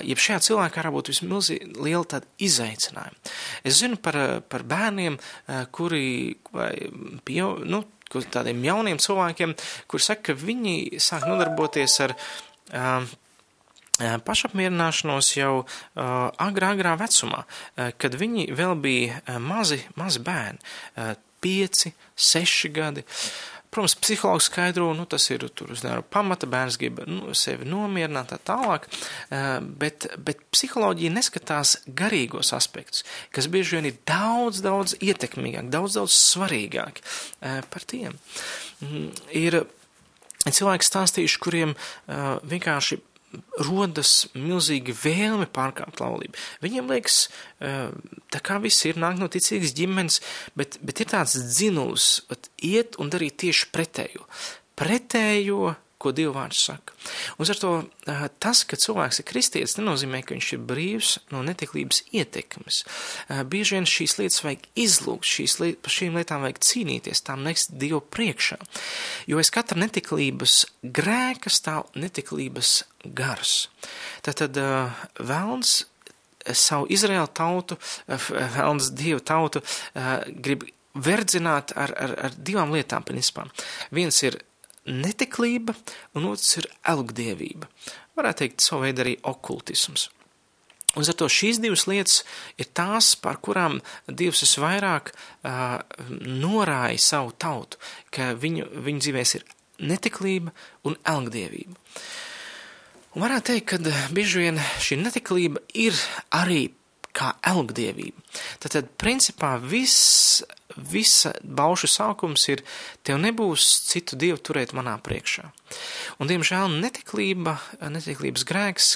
jeb 0.09 0.23
šajā 0.23 0.43
cilvēkā 0.49 0.87
var 0.87 0.95
būt 0.97 1.13
vismilzīgi 1.13 1.73
liela 1.79 2.05
tāda 2.17 2.29
izaicinājuma. 2.43 3.35
Es 3.63 3.79
zinu 3.83 3.99
par, 4.03 4.19
par 4.51 4.67
bērniem, 4.69 5.19
kuri, 5.75 6.05
pie, 7.27 7.43
nu, 7.43 7.85
tādiem 8.13 8.65
jauniem 8.67 9.01
cilvēkiem, 9.01 9.55
kuri 9.89 10.05
saka, 10.05 10.33
ka 10.33 10.39
viņi 10.41 11.01
sāk 11.03 11.29
nodarboties 11.29 11.99
ar 12.05 12.17
pašapmierināšanos 14.01 15.35
jau 15.37 15.55
uh, 15.63 15.67
agrā, 16.41 16.73
agrā 16.77 16.97
vecumā, 17.01 17.45
uh, 17.45 17.91
kad 18.01 18.17
viņi 18.19 18.49
vēl 18.57 18.77
bija 18.81 19.39
mazi, 19.43 19.83
mazi 20.01 20.23
bērni, 20.25 20.63
pieci, 21.43 21.93
seši 22.17 22.71
gadi. 22.73 23.03
Protams, 23.73 23.95
psihologs 23.97 24.51
skaidro, 24.51 24.91
nu, 24.93 25.07
tas 25.09 25.25
ir 25.33 25.47
tur 25.57 25.71
uz 25.73 25.81
nevaru 25.81 26.05
pamata, 26.05 26.47
bērns 26.47 26.77
grib 26.77 27.01
nu, 27.09 27.33
sevi 27.33 27.65
nomierināt 27.65 28.29
tā 28.29 28.37
tālāk, 28.51 28.85
bet, 29.81 30.11
bet 30.21 30.43
psiholoģija 30.53 31.15
neskatās 31.15 31.79
garīgos 31.89 32.53
aspektus, 32.53 33.01
kas 33.33 33.49
bieži 33.49 33.79
vien 33.79 33.89
ir 33.89 33.97
daudz, 34.05 34.61
daudz 34.61 34.93
ietekmīgāk, 35.01 35.73
daudz, 35.73 35.97
daudz 35.97 36.19
svarīgāk 36.21 37.01
par 37.73 37.89
tiem. 37.89 38.21
Mm, 38.85 39.09
ir 39.41 39.63
cilvēki 40.45 40.91
stāstījuši, 40.91 41.41
kuriem 41.41 41.73
vienkārši 42.53 43.01
rodas 43.67 44.27
milzīga 44.37 44.95
vēlme 45.03 45.47
pārkāpt 45.53 46.03
laulību. 46.03 46.39
Viņiem 46.65 46.91
liekas, 46.93 47.19
tā 47.61 48.43
kā 48.45 48.59
viss 48.63 48.87
ir 48.89 49.01
nāk 49.01 49.21
no 49.21 49.29
ticīgas 49.33 49.75
ģimenes, 49.79 50.21
bet, 50.59 50.79
bet 50.85 51.05
ir 51.05 51.11
tāds 51.13 51.39
dzinuls, 51.55 52.11
iet 52.63 52.99
un 53.03 53.13
darīt 53.13 53.41
tieši 53.45 53.71
pretējo. 53.75 54.27
Pretējo 54.79 55.75
ko 56.03 56.13
Dieva 56.17 56.35
vārds 56.41 56.61
saka. 56.67 56.97
Un 57.39 57.51
ar 57.53 57.61
to 57.61 57.73
tas, 58.43 58.63
ka 58.69 58.79
cilvēks 58.81 59.23
ir 59.23 59.29
kristietis, 59.29 59.77
nenozīmē, 59.79 60.23
ka 60.27 60.35
viņš 60.35 60.49
ir 60.57 60.65
brīvs 60.69 61.13
no 61.35 61.43
netiklības 61.47 62.03
ietekmes. 62.15 62.83
Bieži 63.53 63.79
vien 63.79 63.89
šīs 63.89 64.17
lietas 64.19 64.43
vajag 64.45 64.67
izlūgt, 64.85 65.29
šīs 65.29 65.57
liet, 65.63 65.81
par 65.85 65.95
šīm 65.95 66.19
lietām 66.19 66.45
vajag 66.47 66.61
cīnīties, 66.67 67.25
tām 67.27 67.47
nest 67.47 67.75
Dievu 67.79 68.03
priekšā. 68.13 68.59
Jo 69.31 69.41
aiz 69.43 69.53
katra 69.55 69.81
netiklības 69.83 70.59
grēka 70.83 71.53
stāv 71.53 71.89
netiklības 71.99 72.83
gars. 73.05 73.57
Tātad 74.27 74.59
vēlns 75.19 75.83
savu 76.59 76.89
Izraēlu 76.91 77.31
tautu, 77.35 77.79
vēlns 78.09 78.93
Dievu 78.99 79.23
tautu 79.23 79.63
grib 79.95 80.67
verdzināt 80.93 81.73
ar, 81.79 81.93
ar, 81.97 82.15
ar 82.29 82.35
divām 82.37 82.73
lietām, 82.75 83.05
principā. 83.07 83.47
Viens 83.95 84.19
ir 84.27 84.37
netiklība, 84.89 85.75
un 86.19 86.27
otrs 86.33 86.57
ir 86.61 86.69
elgdievība. 86.93 87.69
Varētu 88.19 88.45
teikt, 88.45 88.65
savu 88.65 88.87
veidu 88.87 89.05
arī 89.05 89.15
okultisms. 89.29 90.09
Un 90.93 91.07
ar 91.09 91.17
to 91.17 91.29
šīs 91.33 91.61
divas 91.63 91.87
lietas 91.89 92.19
ir 92.61 92.69
tās, 92.77 93.15
par 93.17 93.39
kurām 93.41 93.79
Dievs 94.09 94.43
visvairāk 94.45 95.15
uh, 95.15 95.79
norāja 96.21 97.01
savu 97.01 97.33
tautu, 97.41 97.81
ka 98.13 98.35
viņu, 98.37 98.69
viņu 98.85 99.05
dzīvēs 99.07 99.35
ir 99.39 99.47
netiklība 99.81 100.53
un 100.85 100.99
elgdievība. 101.09 101.79
Un 103.13 103.25
varētu 103.25 103.53
teikt, 103.53 103.73
ka 103.73 104.13
bieži 104.13 104.45
vien 104.45 104.61
šī 104.81 105.01
netiklība 105.01 105.65
ir 105.81 105.97
arī 106.37 106.67
kā 107.17 107.35
elgdievība. 107.45 108.21
Tātad, 108.61 108.89
principā, 109.01 109.55
viss, 109.61 110.43
visa 110.77 111.35
baušu 111.43 111.91
sākums 111.91 112.45
ir, 112.53 112.65
tev 113.07 113.21
nebūs 113.23 113.67
citu 113.91 114.19
dievu 114.19 114.41
turēt 114.41 114.75
manā 114.77 114.97
priekšā. 115.03 115.49
Un, 116.19 116.31
diemžēl, 116.31 116.73
netiklība, 116.83 117.59
netiklības 117.83 118.47
grēks 118.49 118.93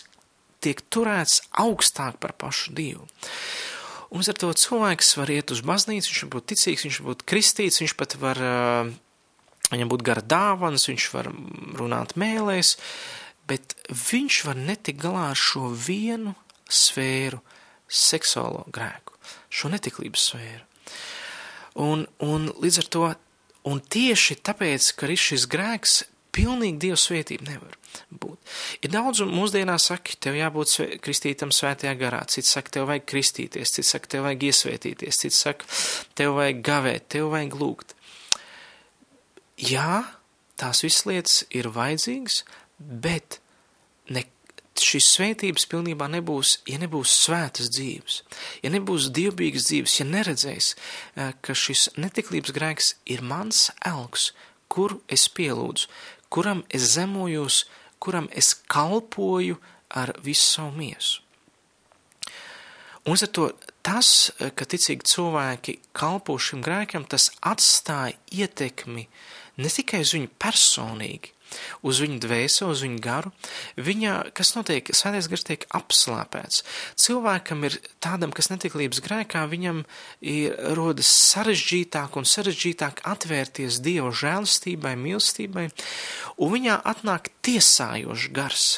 tiek 0.64 0.83
turēts 0.90 1.42
augstāk 1.52 2.21
par 2.23 2.35
pašu 2.38 2.75
dievu. 2.76 3.06
Un 4.14 4.23
ar 4.23 4.38
to 4.38 4.52
cilvēks 4.54 5.16
var 5.18 5.33
iet 5.35 5.50
uz 5.52 5.61
baznīcu, 5.66 6.12
viņš 6.12 6.23
var 6.25 6.33
būt 6.37 6.49
ticīgs, 6.52 6.87
viņš 6.87 7.00
var 7.02 7.11
būt 7.11 7.25
kristīts, 7.26 7.80
viņš 7.83 7.95
pat 7.99 8.16
var, 8.23 8.40
viņam 9.73 9.90
būt 9.92 10.04
gara 10.06 10.23
dāvans, 10.23 10.87
viņš 10.88 11.09
var 11.14 11.30
runāt 11.80 12.14
mēlēs, 12.18 12.76
bet 13.50 13.75
viņš 13.90 14.38
var 14.47 14.62
netikt 14.62 15.02
galā 15.02 15.30
ar 15.33 15.40
šo 15.40 15.73
vienu 15.75 16.37
sfēru, 16.71 17.42
seksuālo 17.87 18.64
grēku, 18.75 19.18
šo 19.50 19.71
netiklības 19.75 20.30
sfēru. 20.30 20.64
Un, 21.76 22.06
un 22.25 22.50
līdz 22.62 22.78
ar 22.83 22.90
to, 22.92 23.06
un 23.69 23.80
tieši 23.80 24.39
tāpēc, 24.47 24.93
ka 24.97 25.08
ir 25.12 25.21
šis 25.21 25.49
grēks, 25.52 25.97
pilnīgi 26.36 26.80
Dieva 26.86 26.99
svētība 27.00 27.49
nevar 27.49 27.76
būt. 28.12 28.36
Ir 28.84 28.93
daudz, 28.93 29.23
un 29.25 29.32
mūsdienās 29.34 29.89
saka, 29.91 30.17
tev 30.21 30.36
jābūt 30.36 30.73
svē, 30.73 30.89
kristītam 31.04 31.52
svētajā 31.54 31.95
garā, 32.00 32.23
cits 32.32 32.52
saka, 32.52 32.75
tev 32.76 32.89
vajag 32.91 33.06
kristīties, 33.08 33.73
cits 33.76 33.93
saka, 33.95 34.12
tev 34.12 34.26
vajag 34.26 34.47
iesvētīties, 34.50 35.21
cits 35.23 35.41
saka, 35.47 35.69
tev 36.19 36.36
vajag 36.36 36.62
gavēt, 36.67 37.08
tev 37.17 37.30
vajag 37.32 37.56
lūgt. 37.60 37.97
Jā, 39.56 40.02
tās 40.60 40.84
visas 40.84 41.06
lietas 41.08 41.39
ir 41.56 41.71
vajadzīgas, 41.73 42.43
bet 42.76 43.41
ne 44.12 44.26
šīs 44.82 45.08
svētības 45.17 45.67
pilnībā 45.71 46.08
nebūs, 46.10 46.58
ja 46.69 46.78
nebūs 46.82 47.12
svētas 47.25 47.71
dzīves, 47.75 48.23
ja 48.65 48.73
nebūs 48.75 49.10
dievbijīgas 49.17 49.69
dzīves, 49.71 49.99
ja 50.00 50.06
neredzēs, 50.08 50.73
eh, 50.75 51.32
ka 51.41 51.54
šis 51.54 51.91
netiklības 51.97 52.54
grēks 52.56 52.95
ir 53.06 53.23
mans 53.23 53.71
elks, 53.84 54.32
kur 54.69 54.99
es 55.08 55.28
pielūdzu, 55.28 55.86
kuram 56.28 56.65
es 56.71 56.97
zemojos, 56.97 57.65
kuram 57.99 58.28
es 58.32 58.54
kalpoju 58.54 59.60
ar 59.91 60.12
visu 60.23 60.52
savu 60.56 60.76
miesu. 60.76 61.23
Un 63.06 63.15
ar 63.15 63.28
to 63.30 63.52
tas, 63.82 64.32
eh, 64.41 64.50
ka 64.50 64.65
ticīgi 64.65 65.06
cilvēki 65.06 65.78
kalpo 65.95 66.39
šim 66.39 66.62
grēkam, 66.62 67.06
tas 67.06 67.30
atstāja 67.41 68.17
ietekmi 68.34 69.06
ne 69.56 69.69
tikai 69.71 70.00
uz 70.00 70.12
viņu 70.17 70.30
personīgi, 70.43 71.35
uz 71.87 72.00
viņu 72.02 72.21
dvēseli, 72.23 72.71
uz 72.73 72.82
viņu 72.85 73.00
garu, 73.04 73.32
viņa, 73.76 74.15
kas 74.37 74.54
notiek, 74.56 74.91
svētais 74.97 75.28
gars 75.32 75.47
tiek 75.47 75.67
apslāpēts. 75.76 76.63
Cilvēkam 77.00 77.67
ir 77.69 77.78
tādam, 78.02 78.35
kas 78.35 78.50
netiklības 78.52 79.02
grēkā, 79.04 79.45
viņam 79.50 79.85
ir 80.21 80.56
rodas 80.78 81.11
sarežģītāk 81.32 82.19
un 82.19 82.28
sarežģītāk 82.28 83.04
atvērties 83.06 83.82
Dieva 83.85 84.13
žēlistībai, 84.15 84.97
mīlestībai, 85.00 85.69
un 86.41 86.52
viņā 86.56 86.80
atnāk 86.95 87.32
tiesājošs 87.47 88.32
gars. 88.37 88.69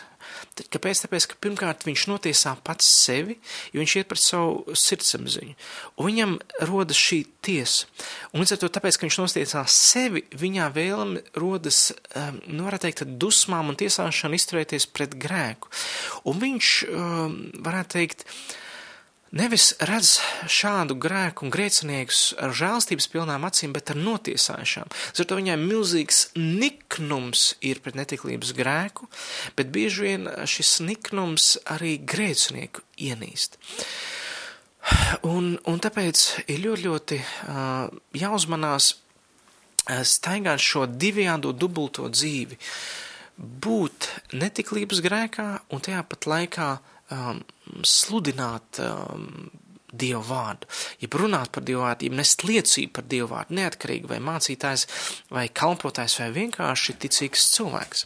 Kāpēc? 0.73 1.03
Tāpēc, 1.05 1.27
ka 1.31 1.39
pirmkārt 1.45 1.87
viņš 1.87 2.05
notiesā 2.11 2.55
pats 2.67 2.89
sevi, 3.05 3.39
jo 3.73 3.83
viņš 3.83 3.97
iet 4.01 4.11
pret 4.11 4.23
savu 4.23 4.77
sirdsapziņu, 4.77 5.57
un 5.97 6.09
viņam 6.09 6.37
rodas 6.69 7.01
šī 7.01 7.23
tiesa. 7.45 7.89
Un 8.33 8.43
līdz 8.43 8.57
ar 8.57 8.63
to, 8.63 8.73
tāpēc, 8.77 8.99
ka 8.99 9.07
viņš 9.07 9.19
notiesā 9.23 9.65
sevi, 9.73 10.25
viņā 10.39 10.71
vēlme 10.77 11.25
rodas, 11.39 11.89
um, 12.13 12.41
nu, 12.47 12.69
varētu 12.69 12.89
teikt, 12.89 13.05
dusmām 13.23 13.73
un 13.73 13.79
tiesāšana 13.79 14.39
izturēties 14.39 14.89
pret 14.93 15.17
grēku. 15.21 15.71
Un 16.29 16.41
viņš, 16.43 16.73
um, 16.93 17.39
varētu 17.65 17.99
teikt, 17.99 18.27
uh, 18.27 18.65
nevis 19.37 19.73
redz 19.85 20.19
šādu 20.49 20.97
grēku 21.01 21.47
un 21.47 21.53
grēciniekus 21.53 22.23
ar 22.41 22.55
žēlstības 22.57 23.09
pilnām 23.13 23.47
acīm, 23.49 23.75
bet 23.77 23.93
ar 23.93 24.01
notiesāšām. 24.01 24.89
Ar 24.89 25.29
to 25.29 25.39
viņai 25.39 25.57
milzīgs 25.61 26.29
niknums 26.37 27.51
ir 27.61 27.83
pret 27.85 27.99
netiklības 27.99 28.55
grēku, 28.57 29.09
bet 29.59 29.73
bieži 29.75 30.07
vien 30.07 30.31
šis 30.49 30.79
niknums 30.85 31.57
arī 31.69 31.99
grēcinieku 32.01 32.85
ienīst. 33.11 33.59
Un, 35.29 35.59
un 35.69 35.83
tāpēc 35.85 36.23
ir 36.49 36.63
ļoti, 36.65 36.87
ļoti 36.87 37.19
uh, 37.21 37.91
jāuzmanās 38.17 38.95
uh, 38.95 40.01
staigāt 40.07 40.63
šo 40.65 40.87
divjādo 40.89 41.53
dubulto 41.53 42.09
dzīvi, 42.09 42.57
būt 43.39 44.09
netiklības 44.35 45.03
grēkā 45.05 45.49
un 45.75 45.85
tajā 45.85 46.01
pat 46.09 46.27
laikā 46.31 46.71
um, 47.15 47.43
sludināt 47.87 48.83
um, 48.85 49.49
Dievu 49.89 50.21
vārdu, 50.21 50.69
jeb 51.01 51.15
runāt 51.17 51.49
par 51.55 51.65
Dievu 51.65 51.81
vārdu, 51.81 52.05
jeb 52.05 52.17
nest 52.19 52.43
liecību 52.45 52.93
par 52.99 53.07
Dievu 53.09 53.31
vārdu, 53.31 53.55
neatkarīgi 53.57 54.11
vai 54.11 54.19
mācītājs, 54.21 54.85
vai 55.33 55.47
kalpotājs, 55.49 56.19
vai 56.21 56.27
vienkārši 56.35 56.97
ticīgs 57.01 57.47
cilvēks. 57.55 58.05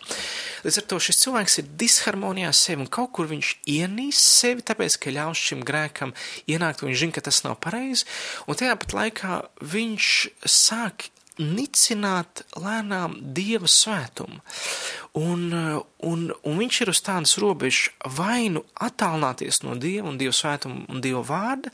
Līdz 0.63 0.79
ar 0.79 0.87
to 0.93 1.01
šis 1.03 1.19
cilvēks 1.25 1.59
ir 1.59 1.73
disharmonijā 1.81 2.53
sevi, 2.55 2.85
un 2.85 2.93
kaut 2.99 3.11
kur 3.19 3.27
viņš 3.33 3.51
ienīst 3.75 4.29
sevi, 4.39 4.63
tāpēc, 4.71 5.01
ka 5.03 5.15
ļaus 5.17 5.43
šim 5.43 5.65
grēkam 5.67 6.15
ienākt, 6.47 6.85
un 6.85 6.93
viņš 6.93 7.03
zina, 7.03 7.17
ka 7.19 7.27
tas 7.27 7.43
nav 7.49 7.59
pareizi, 7.67 8.07
un 8.47 8.61
tajā 8.63 8.79
pat 8.79 8.95
laikā 9.01 9.41
viņš 9.75 10.13
sāk 10.47 11.11
nicināt 11.41 12.43
lēnām 12.59 13.17
dieva 13.37 13.69
svētumu. 13.71 14.41
Un, 15.19 15.49
un, 16.09 16.25
un 16.33 16.61
viņš 16.61 16.81
ir 16.85 16.93
uz 16.93 17.03
tādas 17.05 17.37
robežas 17.41 17.93
vai 18.17 18.49
nu 18.53 18.65
attālināties 18.81 19.63
no 19.67 19.77
dieva 19.81 20.09
un 20.09 20.19
dieva 20.21 20.35
svētuma 20.37 20.87
un 20.93 21.03
dieva 21.05 21.23
vārda, 21.29 21.73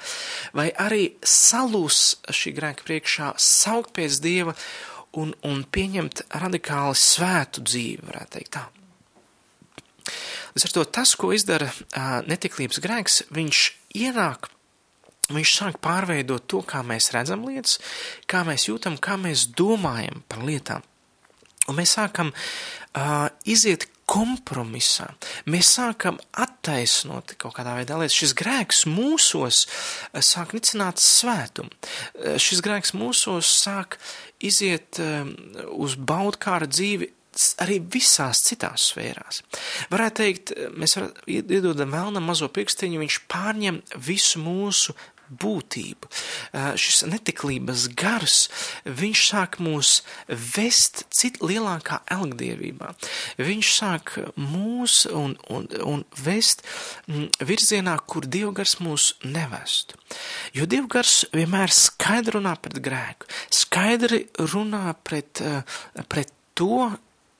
vai 0.56 0.68
arī 0.74 1.12
salūs 1.22 2.18
šī 2.34 2.54
grēka 2.58 2.86
priekšā, 2.88 3.32
saukt 3.38 3.94
pēc 3.98 4.20
dieva 4.24 4.56
un, 5.18 5.34
un 5.46 5.62
pieņemt 5.64 6.26
radikāli 6.42 6.98
svētu 6.98 7.64
dzīvi, 7.66 8.10
varētu 8.10 8.36
teikt 8.38 8.54
tā. 8.58 8.66
Līdz 10.54 10.66
ar 10.66 10.74
to 10.74 10.84
tas, 10.98 11.14
ko 11.18 11.30
izdara 11.36 11.68
netiklības 12.26 12.80
grēks, 12.82 13.22
viņš 13.34 13.64
ienāk 14.00 14.48
viņš 15.34 15.54
sāk 15.60 15.78
pārveidot 15.84 16.46
to, 16.50 16.62
kā 16.66 16.82
mēs 16.86 17.12
redzam 17.14 17.44
lietas, 17.48 17.78
kā 18.30 18.44
mēs 18.48 18.68
jūtam, 18.70 18.98
kā 19.00 19.18
mēs 19.20 19.48
domājam 19.58 20.22
par 20.28 20.44
lietām. 20.48 20.86
Un 21.68 21.76
mēs 21.76 21.98
sākam 21.98 22.32
uh, 22.32 23.28
iziet 23.44 23.84
kompromisā. 24.08 25.10
Mēs 25.52 25.74
sākam 25.76 26.16
attaisnot 26.40 27.34
kaut 27.40 27.58
kādā 27.58 27.74
veidā 27.76 27.98
lietas. 28.00 28.16
Šis 28.16 28.32
grēks 28.38 28.86
mūsos 28.88 29.66
sāk 30.24 30.54
nicināt 30.56 31.02
svētumu. 31.02 31.68
Šis 32.40 32.62
grēks 32.64 32.94
mūsos 32.96 33.50
sāk 33.60 33.98
iziet 34.40 35.00
uz 35.76 35.98
baudkāra 36.00 36.70
dzīvi 36.70 37.12
arī 37.62 37.76
visās 37.92 38.40
citās 38.42 38.88
sfērās. 38.90 39.42
Varētu 39.92 40.22
teikt, 40.22 40.54
mēs 40.74 40.96
varam 40.96 41.12
iedodam 41.30 41.92
vēlnam 41.94 42.26
mazo 42.26 42.48
pirkstiņu, 42.50 43.04
viņš 43.04 43.20
pārņem 43.30 43.82
visu 44.08 44.42
mūsu 44.42 44.96
būtību. 45.30 46.10
Šis 46.78 47.02
netiklības 47.08 47.88
gars, 47.98 48.36
viņš 48.84 49.24
sāk 49.30 49.58
mūs 49.62 50.02
vest 50.28 51.04
cit 51.14 51.40
lielākā 51.44 52.00
elgdievībā. 52.14 52.94
Viņš 53.40 53.72
sāk 53.74 54.14
mūs 54.38 55.02
un, 55.12 55.36
un, 55.52 55.68
un 55.84 56.04
vest 56.24 56.64
virzienā, 57.08 57.98
kur 58.08 58.28
dievgars 58.28 58.78
mūs 58.84 59.12
nevestu. 59.26 59.98
Jo 60.56 60.68
dievgars 60.70 61.24
vienmēr 61.34 61.72
skaidri 61.74 62.38
runā 62.38 62.54
pret 62.62 62.80
grēku, 62.84 63.28
skaidri 63.52 64.24
runā 64.38 64.94
pret, 65.04 65.42
pret 66.08 66.32
to, 66.58 66.88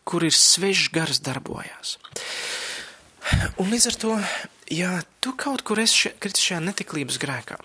kur 0.09 0.25
ir 0.25 0.35
svešs 0.35 0.93
gars 0.95 1.21
darbojās. 1.25 1.99
Un 3.61 3.69
līdz 3.73 3.89
ar 3.91 3.97
to, 4.01 4.15
ja 4.73 4.93
tu 5.21 5.35
kaut 5.37 5.65
kur 5.67 5.81
esi 5.83 6.09
šajā 6.09 6.61
netiklības 6.65 7.19
grēkā, 7.21 7.59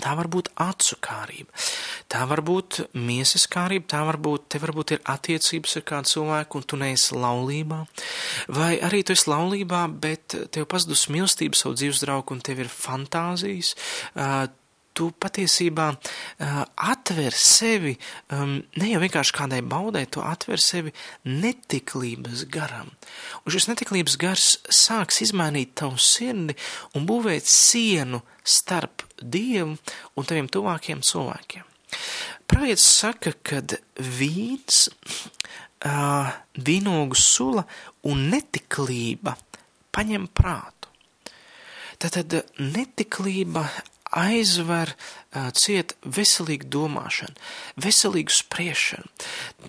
Tā 0.00 0.14
var 0.18 0.28
būt 0.32 0.48
acu 0.62 0.96
kārība, 1.04 1.52
tā 2.10 2.22
var 2.30 2.42
būt 2.46 2.80
miesas 2.96 3.44
kārība, 3.50 3.88
tā 3.92 4.00
var 4.08 4.18
būt, 4.22 4.48
te 4.54 4.60
varbūt 4.62 4.94
ir 4.96 5.02
attiecības 5.12 5.76
ar 5.78 5.86
kādu 5.90 6.12
cilvēku 6.14 6.58
un 6.58 6.66
tu 6.66 6.78
neesi 6.80 7.18
laulībā, 7.18 7.82
vai 8.56 8.72
arī 8.82 9.02
tu 9.04 9.16
esi 9.16 9.28
laulībā, 9.30 9.84
bet 10.02 10.38
tev 10.54 10.66
pazudus 10.70 11.08
mīlestība 11.12 11.58
savu 11.58 11.76
dzīves 11.78 12.02
draugu 12.06 12.36
un 12.36 12.42
tev 12.44 12.64
ir 12.64 12.72
fantāzijas, 12.72 13.74
tu 14.96 15.08
patiesībā 15.16 15.88
uh, 15.92 16.62
atver 16.90 17.34
sevi 17.36 17.94
um, 18.32 18.58
ne 18.78 18.90
jau 18.90 19.00
vienkārši 19.02 19.36
kādai 19.36 19.60
baudai, 19.64 20.04
tu 20.06 20.22
atver 20.24 20.60
sevi 20.62 20.92
netiklības 21.28 22.46
garam. 22.52 22.90
Un 23.42 23.54
šis 23.54 23.68
netiklības 23.70 24.18
gars 24.20 24.46
sāks 24.68 25.22
izmainīt 25.24 25.74
tavu 25.80 26.00
sirdi 26.00 26.56
un 26.96 27.08
būvēt 27.08 27.48
sienu 27.48 28.22
starp 28.44 29.06
Dievu 29.22 29.76
un 30.18 30.26
taviem 30.26 30.48
tuvākiem 30.50 31.02
cilvēkiem. 31.06 31.68
Pravietis 32.50 32.84
saka, 32.98 33.32
ka 33.38 33.60
vīns, 34.02 34.88
uh, 35.86 36.32
vīnogu 36.58 37.16
sula 37.18 37.64
un 38.08 38.26
netiklība 38.32 39.36
paņem 39.94 40.26
prātu. 40.34 40.90
Tātad 42.02 42.34
netiklība 42.58 43.62
aizver 44.18 44.92
uh, 44.94 45.48
ciet 45.56 45.94
veselīgu 46.04 46.68
domāšanu, 46.72 47.36
veselīgu 47.82 48.34
spriešanu. 48.34 49.08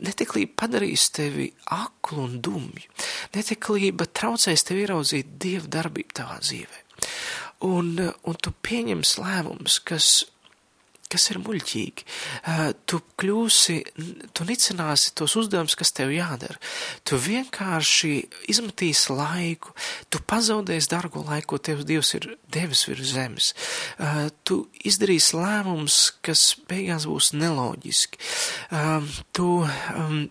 Netiklība 0.03 0.65
padarīs 0.65 1.09
tevi 1.15 1.49
aklu 1.73 2.27
un 2.27 2.37
dumju. 2.43 2.89
Netiklība 3.35 4.09
traucēs 4.09 4.65
tev 4.67 4.83
ieraudzīt 4.83 5.37
dievu 5.41 5.71
darbību 5.71 6.19
tavā 6.19 6.39
dzīvē. 6.43 6.83
Un, 7.63 7.95
un 7.99 8.39
tu 8.43 8.51
pieņems 8.65 9.17
lēmumus, 9.23 9.79
kas 9.87 10.09
kas 11.13 11.29
ir 11.31 11.39
muļķīgi. 11.43 12.05
Tu 12.89 12.99
kļūsi, 13.21 13.77
tu 14.35 14.47
nicināsi 14.49 15.13
tos 15.17 15.37
uzdevumus, 15.39 15.77
kas 15.79 15.93
tev 15.95 16.13
jādara. 16.13 16.59
Tu 17.07 17.19
vienkārši 17.21 18.13
izmetīsi 18.51 19.15
laiku, 19.15 19.73
tu 20.09 20.21
pazaudēsi 20.27 20.91
dargo 20.91 21.23
laiku, 21.27 21.53
ko 21.53 21.61
tev 21.61 21.83
Dievs 21.87 22.13
ir 22.17 22.29
devis 22.53 22.85
virs 22.89 23.13
zemes. 23.13 23.51
Tu 24.47 24.61
izdarīsi 24.85 25.37
lēmumus, 25.37 25.99
kas 26.25 26.53
beigās 26.69 27.07
būs 27.09 27.33
neloģiski. 27.37 28.21
Tu 29.33 29.49
um, 29.63 30.23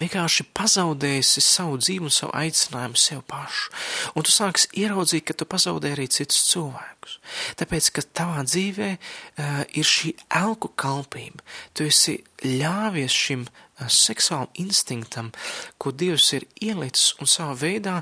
vienkārši 0.00 0.46
pazaudēsi 0.56 1.42
savu 1.44 1.78
dzīvi 1.80 2.08
un 2.08 2.14
savu 2.14 2.34
aicinājumu 2.36 3.00
sev 3.00 3.22
pašu. 3.30 3.70
Un 4.16 4.26
tu 4.26 4.34
sāksi 4.34 4.70
ieraudzīt, 4.82 5.26
ka 5.28 5.36
tu 5.36 5.48
pazaudē 5.48 5.94
arī 5.94 6.08
citus 6.12 6.42
cilvēkus. 6.50 7.18
Tāpēc, 7.60 7.90
ka 7.96 8.04
tavā 8.20 8.44
dzīvē 8.46 8.90
uh, 8.96 9.62
ir 9.76 9.86
šī 9.86 10.16
elku 10.40 10.72
kalpība, 10.78 11.44
tu 11.74 11.86
esi 11.88 12.18
ļāvies 12.44 13.14
šim 13.14 13.46
uh, 13.46 13.86
seksuālam 13.92 14.52
instinktam, 14.62 15.32
ko 15.78 15.92
Dievs 15.92 16.32
ir 16.36 16.48
ielicis 16.60 17.14
un 17.20 17.30
savā 17.30 17.56
veidā 17.66 18.00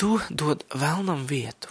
tu 0.00 0.18
dod 0.30 0.66
vēlnam 0.74 1.26
vietu. 1.30 1.70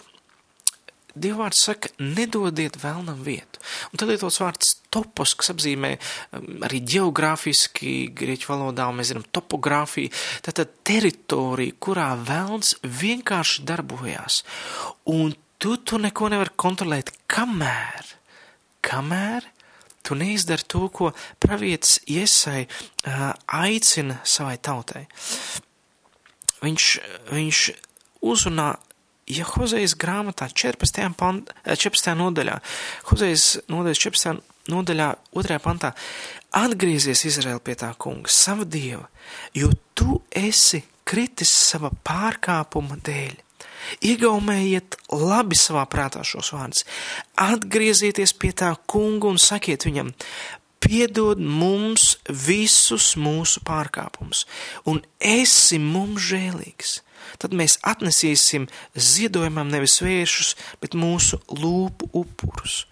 Dievvvārds 1.12 1.60
saka, 1.66 1.90
nedodiet 2.00 2.78
vēlnam 2.80 3.20
vietu. 3.24 3.60
Un 3.92 4.00
tad 4.00 4.08
lietots 4.08 4.40
vārds 4.40 4.74
topos, 4.92 5.34
kas 5.36 5.52
apzīmē 5.52 5.92
um, 5.98 6.64
arī 6.66 6.80
geogrāfiski, 6.94 7.94
grieķu 8.16 8.52
valodā, 8.52 8.88
un 8.88 9.00
mēs 9.00 9.12
zinām 9.12 9.26
topogrāfiju, 9.34 10.12
tātad 10.46 10.72
teritorija, 10.88 11.76
kurā 11.82 12.12
vēlns 12.16 12.76
vienkārši 12.82 13.66
darbojās. 13.68 14.42
Un 15.12 15.34
tu 15.62 15.76
tu 15.84 16.00
neko 16.00 16.32
nevar 16.32 16.52
kontrolēt, 16.56 17.12
kamēr, 17.30 18.14
kamēr 18.84 19.46
tu 20.02 20.16
neizdari 20.18 20.66
to, 20.66 20.88
ko 20.88 21.12
pravietis 21.42 22.00
Iesai 22.10 22.64
uh, 22.66 23.30
aicina 23.46 24.18
savai 24.26 24.56
tautai. 24.58 25.06
Viņš, 26.62 26.88
viņš 27.30 27.60
uzrunā 28.32 28.72
ja 29.30 29.46
Hozejas 29.46 29.94
grāmatā 29.98 30.48
14. 30.50 31.12
Pant, 31.18 31.52
14. 31.66 32.14
nodaļā, 32.18 32.58
Hozejas 33.10 33.46
nodaļas 33.70 34.02
14. 34.06 34.42
nodaļā, 34.72 35.08
2. 35.36 35.58
pantā, 35.62 35.92
atgriezies 36.56 37.24
Izraēla 37.28 37.62
pie 37.64 37.76
tā 37.78 37.92
kunga, 37.98 38.30
sava 38.32 38.66
dieva, 38.68 39.08
jo 39.56 39.72
tu 39.98 40.20
esi 40.28 40.82
kritis 41.08 41.52
sava 41.70 41.92
pārkāpuma 42.04 42.98
dēļ. 43.04 43.38
Iegaumējiet 44.06 44.94
labi 45.18 45.58
savā 45.58 45.82
prātā 45.90 46.22
šos 46.26 46.52
vārdus, 46.54 46.84
atgriezieties 47.38 48.34
pie 48.38 48.52
tā 48.54 48.70
kunga 48.86 49.32
un 49.32 49.40
sakiet 49.42 49.88
viņam, 49.88 50.12
piedod 50.82 51.42
mums 51.42 52.16
visus 52.26 53.12
mūsu 53.18 53.62
pārkāpumus, 53.66 54.44
un 54.86 55.02
esi 55.18 55.80
mums 55.82 56.30
žēlīgs 56.30 57.00
tad 57.42 57.56
mēs 57.58 57.78
atnesīsim 57.86 58.68
ziedojumam 58.94 59.70
nevis 59.72 59.98
vēršus, 60.04 60.54
bet 60.82 60.96
mūsu 60.98 61.40
lūpu 61.50 62.10
upurus. 62.22 62.84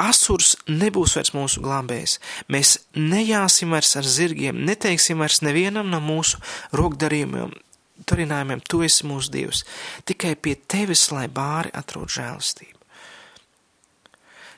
Asurs 0.00 0.56
nebūs 0.66 1.14
vairs 1.14 1.30
mūsu 1.36 1.62
glābējs. 1.62 2.18
Mēs 2.50 2.80
nejāsim 2.98 3.70
vairs 3.74 3.94
ar 4.00 4.06
zirgiem, 4.06 4.64
neteiksim 4.66 5.22
vairs 5.22 5.38
nevienam 5.46 5.86
no 5.92 6.00
mūsu 6.02 6.40
rokdarījumiem, 6.74 7.54
turinājumiem, 8.02 8.62
tu 8.66 8.82
esi 8.82 9.06
mūsu 9.06 9.30
dievs. 9.34 9.62
Tikai 10.08 10.34
pie 10.34 10.56
tevis, 10.58 11.06
lai 11.14 11.28
bāri 11.30 11.70
atrod 11.78 12.10
žēlastību. 12.10 12.80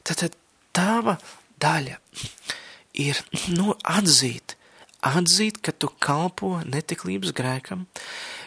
Tātad 0.06 0.36
tava 0.76 1.18
daļa 1.60 1.98
ir 3.02 3.20
no 3.52 3.74
atzīt, 3.84 4.56
atzīt, 5.04 5.60
ka 5.60 5.74
tu 5.76 5.90
kalpo 6.00 6.56
netiklības 6.64 7.34
grēkam, 7.36 7.84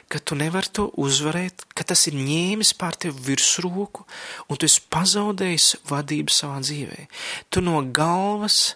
ka 0.10 0.19
tu 0.19 0.36
nevari 0.38 0.72
to 0.74 0.88
uzvarēt, 0.98 1.67
ka 1.78 1.86
tas 1.86 2.08
ir 2.10 2.17
ņēmis 2.17 2.74
pār 2.80 2.98
tevi 2.98 3.22
virsroku, 3.30 4.08
un 4.50 4.58
tu 4.58 4.65
esi 4.65 4.82
pazaudējis 4.89 5.69
vadību 5.89 6.34
savā 6.34 6.60
dzīvē. 6.65 7.06
Tu 7.54 7.62
no 7.62 7.78
galvas 7.93 8.76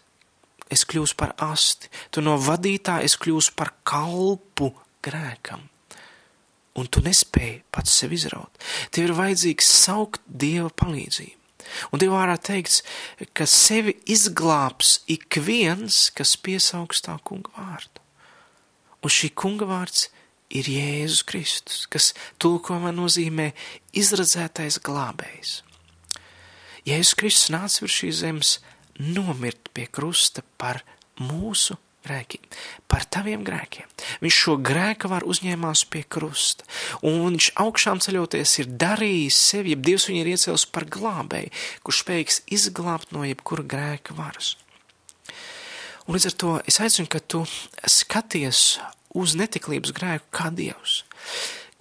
es 0.74 0.86
kļūstu 0.90 1.18
par 1.18 1.34
asti, 1.42 1.90
tu 2.14 2.22
no 2.26 2.38
vadītāja 2.42 3.06
es 3.08 3.18
kļūstu 3.18 3.58
par 3.58 3.74
kalpu 3.88 4.72
grēkam. 5.06 5.66
Un 6.78 6.90
tu 6.90 7.04
nespēji 7.06 7.62
pats 7.74 7.94
sevi 8.00 8.18
izraut. 8.18 8.54
Tev 8.94 9.10
ir 9.10 9.18
vajadzīgs 9.18 9.68
saukt 9.84 10.22
Dieva 10.26 10.72
palīdzību. 10.74 11.38
Un 11.94 12.02
Dievā 12.02 12.24
vārā 12.24 12.38
teikts, 12.42 12.82
ka 13.34 13.46
sevi 13.50 13.96
izglābs 14.10 15.00
ik 15.10 15.38
viens, 15.42 16.10
kas 16.14 16.36
piesaugs 16.38 17.02
tā 17.06 17.16
kunga 17.26 17.54
vārdu. 17.58 18.02
Un 19.04 19.12
šī 19.12 19.34
kunga 19.38 19.68
vārds 19.70 20.08
ir 20.54 20.70
Jēzus 20.70 21.24
Kristus, 21.28 21.86
kas 21.90 22.12
tulkojumā 22.42 22.94
nozīmē 22.96 23.52
izradzētais 23.98 24.80
glābējs. 24.86 25.62
Jēzus 26.88 27.16
Kristus 27.20 27.54
nāca 27.54 27.86
virs 27.86 27.98
šīs 28.02 28.22
zemes 28.22 28.58
nomirt 29.00 29.72
pie 29.74 29.88
krusta 29.90 30.44
par 30.60 30.84
mūsu 31.22 31.78
grēkiem, 32.04 32.44
par 32.92 33.06
taviem 33.08 33.46
grēkiem. 33.48 33.88
Viņš 34.24 34.40
šo 34.46 34.58
grēku 34.60 35.10
var 35.12 35.26
uzņēmās 35.28 35.86
pie 35.92 36.04
krusta, 36.04 36.68
un 37.02 37.22
viņš 37.30 37.54
augšām 37.64 38.02
ceļoties 38.04 38.58
ir 38.60 38.74
darījis 38.84 39.40
sevi, 39.52 39.74
ja 39.74 39.80
Dievs 39.88 40.10
viņu 40.10 40.24
ir 40.24 40.34
iecēlis 40.34 40.68
par 40.76 40.88
glābēju, 40.92 41.54
kurš 41.86 42.04
spējīgs 42.04 42.42
izglābt 42.60 43.16
no 43.16 43.24
jebkura 43.28 43.64
grēka 43.64 44.18
varas. 44.18 44.58
Un 46.04 46.18
līdz 46.18 46.28
ar 46.28 46.36
to 46.36 46.54
es 46.68 46.82
aicinu, 46.84 47.08
ka 47.08 47.22
tu 47.24 47.46
skaties 47.88 48.82
uz 49.18 49.38
netiklības 49.40 49.94
grēku 49.96 50.30
kā 50.34 50.50
Dievs. 50.54 51.02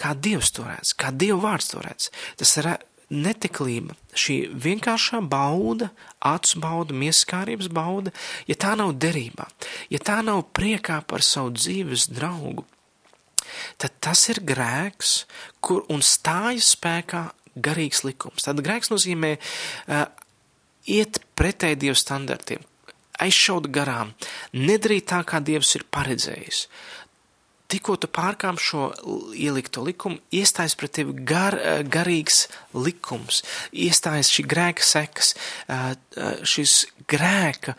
Kā 0.01 0.15
Dievs 0.19 0.51
to 0.57 0.65
redz, 0.67 0.95
kā 0.99 1.13
Dieva 1.15 1.39
vārds 1.43 1.71
to 1.73 1.83
redz. 1.85 2.09
Tas 2.41 2.57
ir 2.61 2.71
netiklība, 3.13 3.95
šī 4.17 4.37
vienkāršā 4.57 5.21
bauda, 5.29 5.91
acu 6.25 6.61
bauda, 6.63 6.97
mieskārības 6.97 7.69
bauda, 7.73 8.13
ja 8.49 8.57
tā 8.57 8.73
nav 8.79 8.95
derībā, 8.97 9.47
ja 9.93 10.01
tā 10.01 10.23
nav 10.25 10.47
priekā 10.57 11.03
par 11.07 11.25
savu 11.27 11.53
dzīves 11.59 12.09
draugu, 12.13 12.65
tad 13.77 13.95
tas 14.01 14.25
ir 14.33 14.41
grēks, 14.49 15.15
kur 15.61 15.85
un 15.93 16.01
stājas 16.01 16.73
spēkā 16.77 17.27
garīgs 17.53 18.03
likums. 18.07 18.47
Tad 18.47 18.63
grēks 18.65 18.89
nozīmē 18.93 19.37
uh, 19.37 20.07
iet 20.89 21.21
pretēji 21.37 21.83
Dieva 21.85 21.99
standartiem, 21.99 22.65
aizšaut 23.23 23.69
garām, 23.75 24.15
nedarīt 24.57 25.11
tā, 25.13 25.21
kā 25.29 25.43
Dievs 25.45 25.77
ir 25.77 25.85
paredzējis. 25.93 26.65
Tikko 27.73 27.97
tu 27.97 28.09
pārkāp 28.13 28.59
šo 28.61 28.91
ielikto 29.33 29.81
likumu, 29.87 30.19
iestājas 30.35 30.77
pret 30.77 30.93
tevi 30.99 31.15
gar, 31.25 31.57
garīgs 31.89 32.45
likums, 32.77 33.41
iestājas 33.73 34.29
šī 34.33 34.45
grēka 34.51 34.85
sekas, 34.85 35.33
šis 36.45 36.75
grēka, 37.09 37.77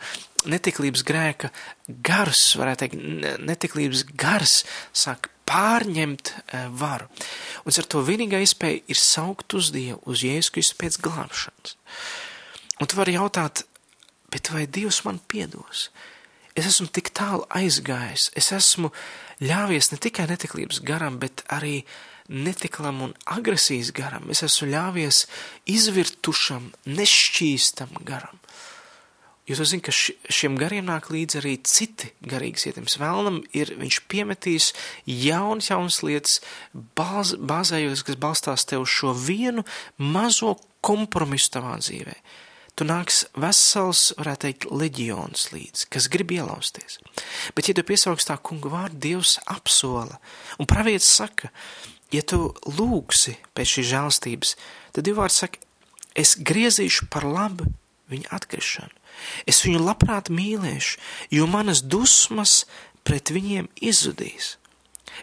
netiklības 0.50 1.04
grēka 1.06 1.52
gars, 1.86 2.42
varētu 2.58 2.84
teikt, 2.84 2.98
netiklības 3.46 4.02
gars 4.18 4.56
sāk 4.90 5.30
pārņemt 5.48 6.32
varu. 6.80 7.06
Un 7.64 7.78
ar 7.78 7.88
to 7.88 8.02
vienīgā 8.04 8.40
iespēja 8.42 8.82
ir 8.90 8.98
saukt 8.98 9.54
uz 9.54 9.70
Dievu, 9.74 10.00
uz 10.10 10.24
Jēzu 10.24 10.56
Kristu 10.56 10.80
pēc 10.80 10.98
glābšanas. 11.04 11.76
Un 12.80 12.90
tu 12.90 12.98
vari 12.98 13.14
jautāt, 13.14 13.62
bet 14.32 14.50
vai 14.50 14.66
Dievs 14.66 15.04
man 15.06 15.20
piedos? 15.30 15.90
Es 16.54 16.66
esmu 16.70 16.88
tik 16.94 17.12
tālu 17.14 17.46
aizgājis, 17.50 18.30
es 18.38 18.52
esmu 18.54 18.90
ļāvies 19.44 19.92
ne 19.92 20.00
tikai 20.00 20.26
netiklības 20.30 20.82
garam, 20.86 21.18
bet 21.22 21.44
arī 21.52 21.82
netiklam 22.28 23.02
un 23.04 23.12
agresijas 23.28 23.92
garam. 23.94 24.30
Es 24.32 24.42
esmu 24.46 24.70
ļāvies 24.72 25.24
izvirtušam, 25.70 26.70
nešķīstam 26.88 28.00
garam. 28.08 28.40
Tu 29.44 29.52
zini, 29.60 29.82
ka 29.84 29.92
šiem 29.92 30.54
gariem 30.56 30.86
nāk 30.88 31.10
līdzi 31.12 31.36
arī 31.42 31.58
citi 31.68 32.08
garīgas 32.24 32.64
ietekmes. 32.70 32.96
Vēlnam 32.96 33.42
ir, 33.52 33.74
viņš 33.76 33.98
piemetīs 34.08 34.70
jaunas, 35.04 35.68
jaunas 35.68 36.00
lietas, 36.00 36.38
bāz, 36.72 37.34
bāzējos, 37.36 38.06
kas 38.08 38.16
balstās 38.22 38.64
tev 38.70 38.86
šo 38.88 39.12
vienu 39.12 39.66
mazo 40.00 40.54
kompromisu 40.84 41.52
tavā 41.58 41.76
dzīvē 41.82 42.16
tu 42.78 42.86
nāks 42.86 43.24
vesels, 43.38 44.08
varētu 44.18 44.46
teikt, 44.46 44.66
leģions 44.70 45.48
līdzi, 45.54 45.88
kas 45.94 46.08
grib 46.12 46.34
ielausties. 46.34 46.98
Bet, 47.54 47.68
ja 47.68 47.76
tu 47.76 47.84
piesaugs 47.86 48.26
tā 48.28 48.36
kunga 48.42 48.72
vārdu, 48.72 49.00
Dievs 49.04 49.36
apsola, 49.50 50.18
un 50.58 50.70
pravietis 50.70 51.12
saka, 51.20 51.52
ja 52.14 52.24
tu 52.26 52.48
lūgsi 52.66 53.36
pēc 53.54 53.76
šīs 53.76 53.90
žēlstības, 53.92 54.56
tad 54.96 55.06
Dievs 55.06 55.40
saka, 55.44 55.62
es 56.14 56.36
griezīšu 56.38 57.10
par 57.12 57.26
labu 57.26 57.70
viņa 58.12 58.30
atkrišanu. 58.36 59.02
Es 59.46 59.62
viņu 59.62 59.80
labprāt 59.84 60.28
mīlēšu, 60.34 60.98
jo 61.34 61.46
manas 61.46 61.84
dusmas 61.86 62.64
pret 63.06 63.30
viņiem 63.34 63.70
izzudīs. 63.78 64.56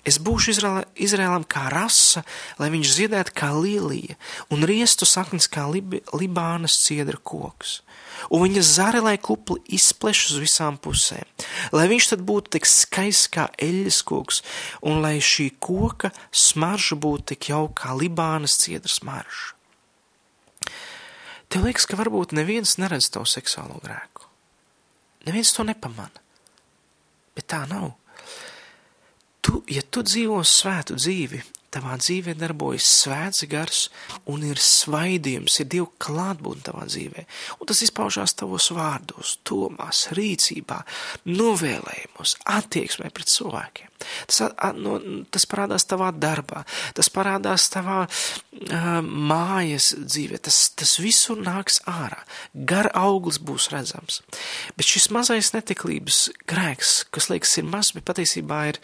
Es 0.08 0.18
būšu 0.22 0.56
Izraela, 0.56 0.84
Izraēlam 0.96 1.46
kā 1.50 1.68
rasa, 1.74 2.24
lai 2.62 2.72
viņš 2.74 2.94
ziedētu 2.98 3.36
kā 3.38 3.52
līnija 3.54 4.18
un 4.54 4.66
riestu 4.68 5.06
saknes 5.06 5.50
kā 5.52 5.68
lib, 5.70 6.00
Libānas 6.16 6.80
ciedra 6.82 7.20
koks. 7.22 7.82
Un 8.30 8.44
viņa 8.46 8.64
zari, 8.66 9.02
lai 9.02 9.16
kupli 9.22 9.62
izpleš 9.78 10.28
uz 10.32 10.42
visām 10.42 10.78
pusēm, 10.82 11.26
lai 11.74 11.88
viņš 11.90 12.12
tad 12.12 12.26
būtu 12.28 12.56
tik 12.58 12.68
skaists 12.70 13.32
kā 13.34 13.48
eļļas 13.62 14.02
koks, 14.08 14.42
un 14.86 15.02
lai 15.06 15.18
šī 15.24 15.52
koka 15.60 16.12
smarža 16.30 16.98
būtu 17.02 17.32
tik 17.34 17.50
jauka 17.54 17.86
kā 17.86 17.98
Libānas 17.98 18.60
ciedra 18.62 18.92
smarža. 18.92 19.56
Tev 21.52 21.66
liekas, 21.68 21.84
ka 21.84 21.98
varbūt 22.00 22.32
neviens 22.38 22.78
neredz 22.80 23.10
tavu 23.12 23.28
seksuālo 23.28 23.82
grēku. 23.84 24.24
Neviens 25.28 25.52
to 25.52 25.66
nepamana. 25.68 26.22
Bet 27.36 27.50
tā 27.52 27.66
nav 27.68 27.92
tu, 29.42 29.64
ja 29.70 29.84
tu 29.90 30.04
dzīvo 30.06 30.42
svētu 30.48 30.98
dzīvi, 31.00 31.42
tavā 31.72 31.96
dzīvē 32.00 32.36
darbojas 32.36 32.88
svēts 33.00 33.46
gars 33.52 33.86
un 34.30 34.44
ir 34.44 34.60
svaidījums, 34.60 35.56
ir 35.62 35.70
Dieva 35.72 35.88
klātbūtne 36.04 36.66
tavā 36.68 36.88
dzīvē. 36.90 37.24
Un 37.60 37.70
tas 37.70 37.80
izpaužās 37.86 38.36
tavos 38.40 38.68
vārdos, 38.76 39.38
domās, 39.48 40.10
rīcībā, 40.18 40.82
novēlējumos, 41.32 42.36
attieksmē 42.58 43.12
pret 43.16 43.32
cilvēkiem. 43.32 43.88
Tas, 44.28 44.42
no, 44.82 44.98
tas 45.32 45.46
parādās 45.48 45.86
tavā 45.88 46.10
darbā, 46.16 46.64
tas 46.98 47.12
parādās 47.14 47.70
tavā 47.72 48.00
uh, 48.04 48.88
mājas 49.06 49.92
dzīvē, 50.02 50.42
tas, 50.44 50.64
tas 50.76 50.98
visur 51.00 51.40
nāks 51.40 51.80
ārā. 51.88 52.24
Gar 52.68 52.92
auglis 52.98 53.40
būs 53.40 53.70
redzams. 53.72 54.24
Bet 54.76 54.90
šis 54.90 55.12
mazais 55.14 55.54
netiklības 55.56 56.32
grēks, 56.50 57.04
kas 57.14 57.30
liekas 57.32 57.60
ir 57.62 57.70
mazs, 57.70 57.94
bet 57.96 58.10
patiesībā 58.10 58.66
ir 58.74 58.82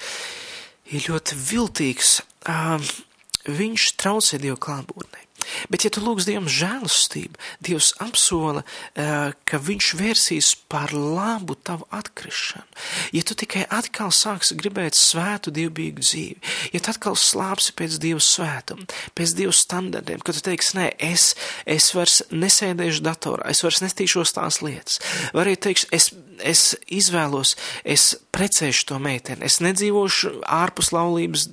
ir 0.91 1.07
ļoti 1.11 1.37
viltīgs. 1.49 2.17
Uh, 2.47 2.81
viņš 3.47 3.91
traucē 3.99 4.39
Dievu 4.41 4.59
klātbūtnei. 4.63 5.26
Bet, 5.71 5.85
ja 5.85 5.91
tu 5.93 6.03
lūgz 6.03 6.27
Dievam 6.27 6.49
žēlastību, 6.51 7.39
Dievs 7.65 7.93
apsola, 8.03 8.63
ka 8.95 9.61
Viņš 9.67 9.89
vērsīs 9.99 10.51
par 10.71 10.93
labu 10.93 11.57
tavu 11.59 11.87
atkrišanu. 11.93 12.67
Ja 13.15 13.23
tu 13.27 13.35
tikai 13.37 13.65
atkal 13.73 14.13
sāksi 14.15 14.57
gribēt 14.59 14.97
svētu 14.97 15.51
dievbijīgu 15.55 16.05
dzīvi, 16.05 16.53
ja 16.75 16.81
tu 16.83 16.93
atkal 16.93 17.17
slāpsi 17.19 17.75
pēc 17.77 17.97
Dieva 18.03 18.23
svētuma, 18.23 18.87
pēc 19.17 19.35
Dieva 19.37 19.55
standartiem, 19.55 20.23
ka 20.23 20.35
tu 20.35 20.43
teiksi, 20.45 20.77
nē, 20.79 20.87
es, 21.09 21.33
es 21.65 21.91
vairs 21.97 22.21
nesēdēšu 22.31 23.03
datorā, 23.05 23.49
es 23.51 23.63
vairs 23.65 23.83
nestīšos 23.83 24.35
tās 24.37 24.61
lietas, 24.65 25.01
vai 25.33 25.47
arī 25.47 25.59
teiksi, 25.67 25.91
es 25.95 26.11
es 26.43 26.75
izvēlos, 26.91 27.55
es 27.87 28.11
precēšu 28.35 28.87
to 28.91 28.99
meiteni, 29.01 29.45
es 29.47 29.59
nedzīvošu 29.63 30.33
ārpus 30.57 30.91
laulības, 30.95 31.47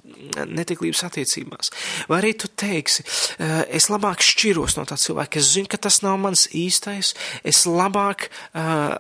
netiklības 0.51 1.05
attiecībās. 1.09 1.73
Vai 2.11 2.21
arī 2.21 2.35
tu 2.39 2.51
teiksi, 2.51 3.05
es 3.39 3.89
labāk 3.95 4.23
šķiros 4.25 4.77
no 4.79 4.85
tā 4.89 4.99
cilvēka, 5.01 5.41
es 5.41 5.55
zinu, 5.55 5.71
ka 5.71 5.81
tas 5.87 6.01
nav 6.05 6.19
mans 6.23 6.47
īstais, 6.55 7.15
es 7.47 7.65
labāk 7.69 8.29
uh, 8.29 8.99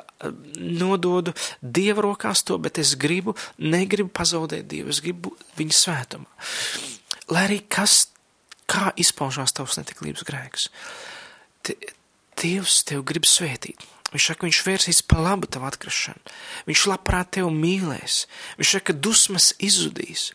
nododu 0.56 1.34
Dieva 1.60 2.06
rokās 2.06 2.44
to, 2.46 2.58
bet 2.62 2.80
es 2.82 2.94
gribu, 3.00 3.36
negribu 3.58 4.12
pazaudēt 4.14 4.68
Dievu, 4.70 4.94
es 4.94 5.02
gribu 5.04 5.34
viņa 5.58 5.80
svētumā. 5.80 6.30
Lai 7.32 7.46
arī 7.48 7.62
kas, 7.72 8.04
kā 8.70 8.92
izpaužās 9.00 9.54
tavs 9.56 9.78
netiklības 9.80 10.24
grēks. 10.28 10.68
Dievs 12.40 12.82
tev 12.88 13.04
grib 13.08 13.28
svētīt. 13.28 13.82
Viņš 14.14 14.28
saka, 14.30 14.46
viņš 14.46 14.60
vērsīs 14.62 15.00
pa 15.10 15.18
labu 15.18 15.48
tavu 15.50 15.66
atkrišanu. 15.66 16.34
Viņš 16.68 16.86
labprāt 16.92 17.32
tevi 17.34 17.50
mīlēs. 17.50 18.24
Viņš 18.60 18.74
saka, 18.76 18.92
ka 18.92 19.00
dusmas 19.06 19.50
izzudīs. 19.58 20.28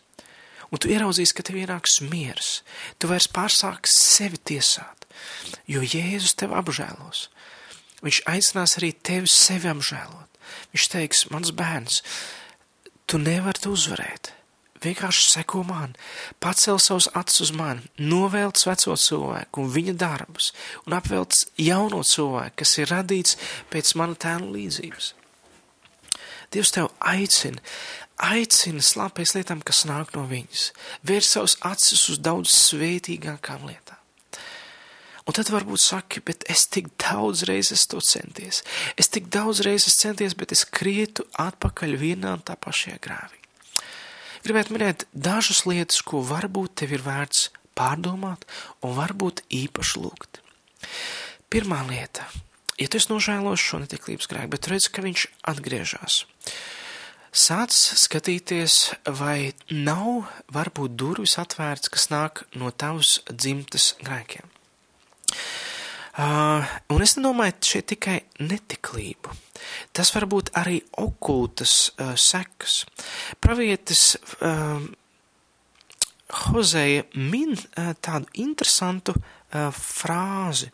Un 0.70 0.78
tu 0.78 0.90
ieraudzīsi, 0.90 1.34
ka 1.34 1.44
tev 1.46 1.58
ienāks 1.60 2.00
miers. 2.06 2.60
Tu 2.98 3.10
vairs 3.10 3.28
pārsāksi 3.30 3.96
sevi 3.98 4.38
tiesāt, 4.52 5.06
jo 5.66 5.82
Jēzus 5.82 6.36
tevi 6.38 6.54
apžēlos. 6.58 7.28
Viņš 8.00 8.22
aicinās 8.30 8.76
arī 8.78 8.92
tevi 8.94 9.30
sevi 9.30 9.70
apžēlot. 9.72 10.28
Viņš 10.72 10.90
teiks, 10.94 11.26
mans 11.34 11.50
bērns, 11.54 12.02
tu 13.10 13.18
nevari 13.18 13.62
to 13.62 13.74
uzvarēt 13.74 14.32
vienkārši 14.84 15.26
seko 15.28 15.62
man, 15.68 15.94
pacel 16.40 16.80
savus 16.80 17.08
acis 17.16 17.44
uz 17.46 17.52
mani, 17.56 17.84
novelc 17.98 18.60
veco 18.66 18.96
cilvēku 18.96 19.64
un 19.64 19.72
viņa 19.74 19.96
darbus, 20.00 20.50
un 20.86 20.96
apvelc 20.96 21.36
jauno 21.60 22.02
cilvēku, 22.06 22.60
kas 22.62 22.76
ir 22.80 22.92
radīts 22.92 23.38
pēc 23.72 23.94
mana 24.00 24.16
tēla 24.20 24.48
līdzības. 24.56 25.14
Dievs 26.50 26.72
tev 26.74 26.88
aicina, 26.98 27.60
aicina 28.20 28.82
slāpēs 28.84 29.34
lietām, 29.36 29.62
kas 29.64 29.84
nāk 29.88 30.12
no 30.16 30.26
viņas, 30.30 30.70
vērs 31.06 31.32
savus 31.36 31.56
acis 31.66 32.08
uz 32.12 32.20
daudz 32.22 32.52
svētīgākām 32.54 33.66
lietām. 33.68 33.96
Un 35.28 35.36
tad 35.36 35.50
varbūt 35.52 35.78
saki, 35.78 36.22
bet 36.26 36.42
es 36.50 36.64
tik 36.66 36.88
daudz 36.98 37.44
reizes 37.46 37.84
to 37.86 38.00
centies, 38.02 38.64
es 38.98 39.10
tik 39.12 39.28
daudz 39.30 39.60
reizes 39.62 39.98
centies, 40.00 40.34
bet 40.34 40.50
es 40.56 40.64
krietu 40.64 41.26
atpakaļ 41.38 41.94
vienā 42.00 42.32
un 42.38 42.42
tā 42.42 42.56
pašajā 42.58 42.98
grāvī. 43.04 43.38
Gribētu 44.42 44.74
minēt 44.74 45.04
dažas 45.12 45.66
lietas, 45.68 46.00
ko 46.02 46.24
varbūt 46.24 46.80
tev 46.82 46.96
ir 46.96 47.04
vērts 47.04 47.50
pārdomāt 47.76 48.46
un 48.82 48.96
varbūt 48.96 49.44
īpaši 49.52 50.00
lūgt. 50.00 50.40
Pirmā 51.52 51.82
lieta, 51.86 52.24
ja 52.80 52.88
tu 52.88 52.98
esi 52.98 53.12
nožēlos 53.12 53.60
šo 53.60 53.82
netiklības 53.84 54.30
grēku, 54.30 54.54
bet 54.56 54.70
redz, 54.72 54.88
ka 54.88 55.04
viņš 55.04 55.26
atgriežas. 55.52 56.24
Sāc 57.30 57.70
skatīties, 57.70 58.90
vai 59.06 59.52
nav 59.70 60.26
varbūt 60.50 60.96
durvis 60.98 61.36
atvērts, 61.38 61.92
kas 61.94 62.08
nāk 62.10 62.42
no 62.58 62.72
tavas 62.74 63.20
dzimtas 63.30 63.92
grēkiem. 64.02 64.48
Uh, 66.18 66.66
un 66.90 67.04
es 67.04 67.14
nedomāju 67.14 67.54
šeit 67.62 67.86
tikai 67.92 68.16
netiklību. 68.42 69.30
Tas 69.94 70.10
var 70.10 70.26
būt 70.26 70.50
arī 70.58 70.80
okultas 70.98 71.92
uh, 71.94 72.16
sekas. 72.18 72.82
Pravietis 73.38 74.16
uh, 74.42 74.82
Hozeja 76.50 77.06
min 77.14 77.54
uh, 77.54 77.92
tādu 78.02 78.26
interesantu 78.42 79.14
uh, 79.14 79.70
frāzi. 79.70 80.72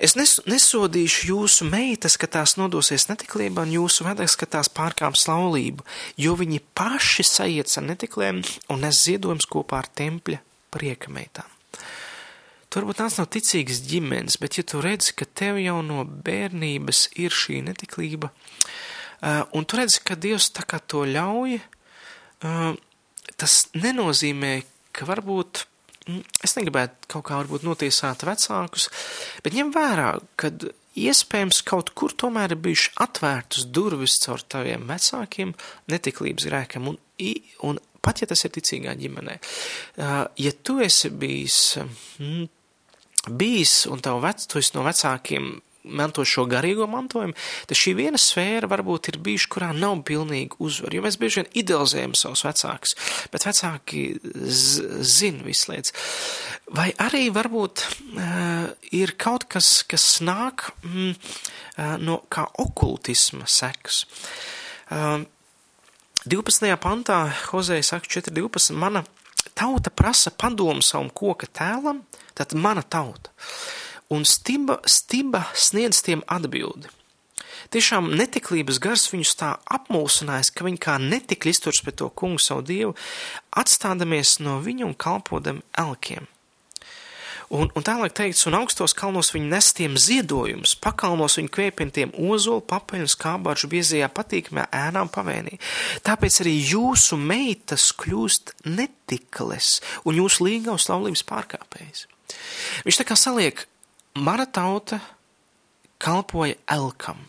Es 0.00 0.14
nes, 0.16 0.38
nesodīšu 0.48 1.26
jūsu 1.28 1.66
meitas, 1.68 2.16
ka 2.16 2.24
tās 2.24 2.54
nodosies 2.56 3.04
netiklībā, 3.10 3.66
un 3.66 3.74
jūsu 3.74 4.06
vedeks, 4.06 4.38
ka 4.40 4.48
tās 4.48 4.70
pārkāps 4.72 5.26
laulību, 5.28 5.84
jo 6.16 6.36
viņi 6.40 6.62
paši 6.72 7.26
sajiet 7.28 7.68
ar 7.76 7.84
netikliem 7.84 8.40
un 8.72 8.80
nes 8.80 9.02
ziedojums 9.04 9.48
kopā 9.50 9.82
ar 9.82 9.90
tempļa 10.00 10.40
prieka 10.72 11.12
meitām. 11.12 11.44
Tu 12.70 12.78
varbūt 12.78 13.02
nāc 13.02 13.18
no 13.18 13.26
ticīgas 13.28 13.82
ģimenes, 13.90 14.38
bet 14.40 14.56
ja 14.56 14.64
tu 14.64 14.80
redzi, 14.80 15.12
ka 15.18 15.26
tev 15.26 15.58
jau 15.60 15.80
no 15.84 16.06
bērnības 16.06 17.10
ir 17.20 17.34
šī 17.34 17.60
netiklība, 17.66 18.30
uh, 18.30 19.42
un 19.52 19.68
tu 19.68 19.80
redzi, 19.82 20.00
ka 20.06 20.16
Dievs 20.16 20.48
tā 20.56 20.64
kā 20.64 20.80
to 20.80 21.02
ļauj, 21.04 21.58
uh, 21.60 22.70
tas 23.36 23.56
nenozīmē, 23.76 24.60
ka 24.96 25.04
varbūt 25.10 25.66
es 26.44 26.56
negribētu 26.56 27.10
kaut 27.14 27.26
kā 27.28 27.40
varbūt 27.40 27.64
notiesāt 27.66 28.24
vecākus, 28.26 28.88
bet 29.44 29.56
ņem 29.56 29.72
vērā, 29.74 30.12
ka 30.40 30.52
iespējams 30.98 31.62
kaut 31.68 31.92
kur 31.98 32.14
tomēr 32.18 32.54
ir 32.54 32.62
bijuši 32.64 32.94
atvērtas 33.04 33.68
durvis 33.70 34.18
caur 34.24 34.42
taviem 34.42 34.88
vecākiem 34.90 35.54
netiklības 35.92 36.48
grēkam, 36.50 36.90
un, 36.92 36.98
un 37.68 37.80
pat 38.02 38.22
ja 38.22 38.30
tas 38.30 38.44
ir 38.44 38.54
ticīgā 38.56 38.96
ģimenē. 38.98 39.38
Ja 40.40 40.52
tu 40.64 40.78
esi 40.82 41.12
bijis, 41.12 41.60
mm, 42.18 42.46
bijis 43.36 43.84
un 43.90 44.02
tavu 44.04 44.24
vec, 44.24 44.46
tu 44.50 44.60
esi 44.60 44.74
no 44.76 44.86
vecākiem 44.86 45.52
manto 45.84 46.24
šo 46.26 46.44
garīgo 46.50 46.86
mantojumu, 46.90 47.34
tad 47.68 47.78
šī 47.78 47.94
viena 47.98 48.20
sfēra 48.20 48.68
varbūt 48.70 49.10
ir 49.12 49.18
bijuši, 49.24 49.48
kurā 49.52 49.70
nav 49.76 50.02
pilnīgi 50.08 50.58
uzvar, 50.62 50.94
jo 50.94 51.04
mēs 51.04 51.18
bieži 51.20 51.40
vien 51.40 51.50
idealizējam 51.62 52.16
savus 52.18 52.44
vecākus, 52.46 52.96
bet 53.32 53.46
vecāki 53.48 54.04
zina 54.44 55.46
visu 55.46 55.72
lietas. 55.72 55.94
Vai 56.70 56.90
arī 57.02 57.26
varbūt 57.34 57.84
uh, 57.86 58.70
ir 58.94 59.16
kaut 59.20 59.48
kas, 59.50 59.80
kas 59.88 60.06
nāk 60.22 60.68
mm, 60.84 61.14
uh, 61.16 61.96
no 62.02 62.20
kā 62.30 62.46
okultisma 62.62 63.48
sekas. 63.50 64.04
Uh, 64.90 65.24
12. 66.28 66.68
pantā 66.76 67.22
Hozēja 67.48 67.94
saka 67.94 68.10
4.12. 68.20 68.74
Mana 68.76 69.00
tauta 69.56 69.88
prasa 69.88 70.28
padomu 70.30 70.84
savam 70.84 71.08
koka 71.08 71.48
tēlam, 71.48 72.02
tad 72.36 72.52
mana 72.52 72.84
tauta 72.84 73.32
un 74.10 74.26
stiba, 74.26 74.80
stiba 74.86 75.46
sniedz 75.54 76.02
tiem 76.06 76.24
atbildi. 76.26 76.90
Tiešām 77.70 78.08
netiklības 78.18 78.80
gars 78.82 79.06
viņus 79.12 79.36
tā 79.38 79.52
apmulsinājis, 79.70 80.50
ka 80.50 80.66
viņi 80.66 80.80
kā 80.82 80.96
netikli 80.98 81.52
izturs 81.54 81.82
pret 81.84 82.00
to 82.00 82.08
kungu 82.10 82.40
savu 82.42 82.64
dievu, 82.66 82.96
atstādamies 83.54 84.40
no 84.42 84.58
viņa 84.64 84.88
un 84.88 84.96
kalpodam 84.98 85.62
elkiem. 85.78 86.26
Un, 87.50 87.66
un 87.74 87.82
tālāk 87.82 88.14
teikts, 88.14 88.44
un 88.46 88.54
augstos 88.54 88.92
kalnos 88.94 89.32
viņi 89.34 89.48
nes 89.50 89.68
tiem 89.74 89.96
ziedojumus, 89.98 90.76
pakalnos 90.78 91.34
viņi 91.38 91.50
kvēpintiem 91.50 92.12
ozolu, 92.14 92.62
papeļu 92.62 93.08
un 93.08 93.10
skābāržu 93.10 93.70
biezajā 93.72 94.06
patīkamā 94.14 94.68
ēnām 94.70 95.10
pavēnī. 95.10 95.58
Tāpēc 96.06 96.44
arī 96.44 96.54
jūsu 96.58 97.18
meitas 97.18 97.88
kļūst 97.98 98.54
netikles 98.70 99.80
un 100.06 100.22
jūsu 100.22 100.46
līgavas 100.46 100.86
laulības 100.92 101.26
pārkāpējas. 101.26 102.06
Viņš 102.86 103.00
tā 103.02 103.08
kā 103.08 103.18
saliek 103.18 103.66
mana 104.18 104.46
tauta 104.46 105.00
kalpoja 106.00 106.56
elkam, 106.70 107.20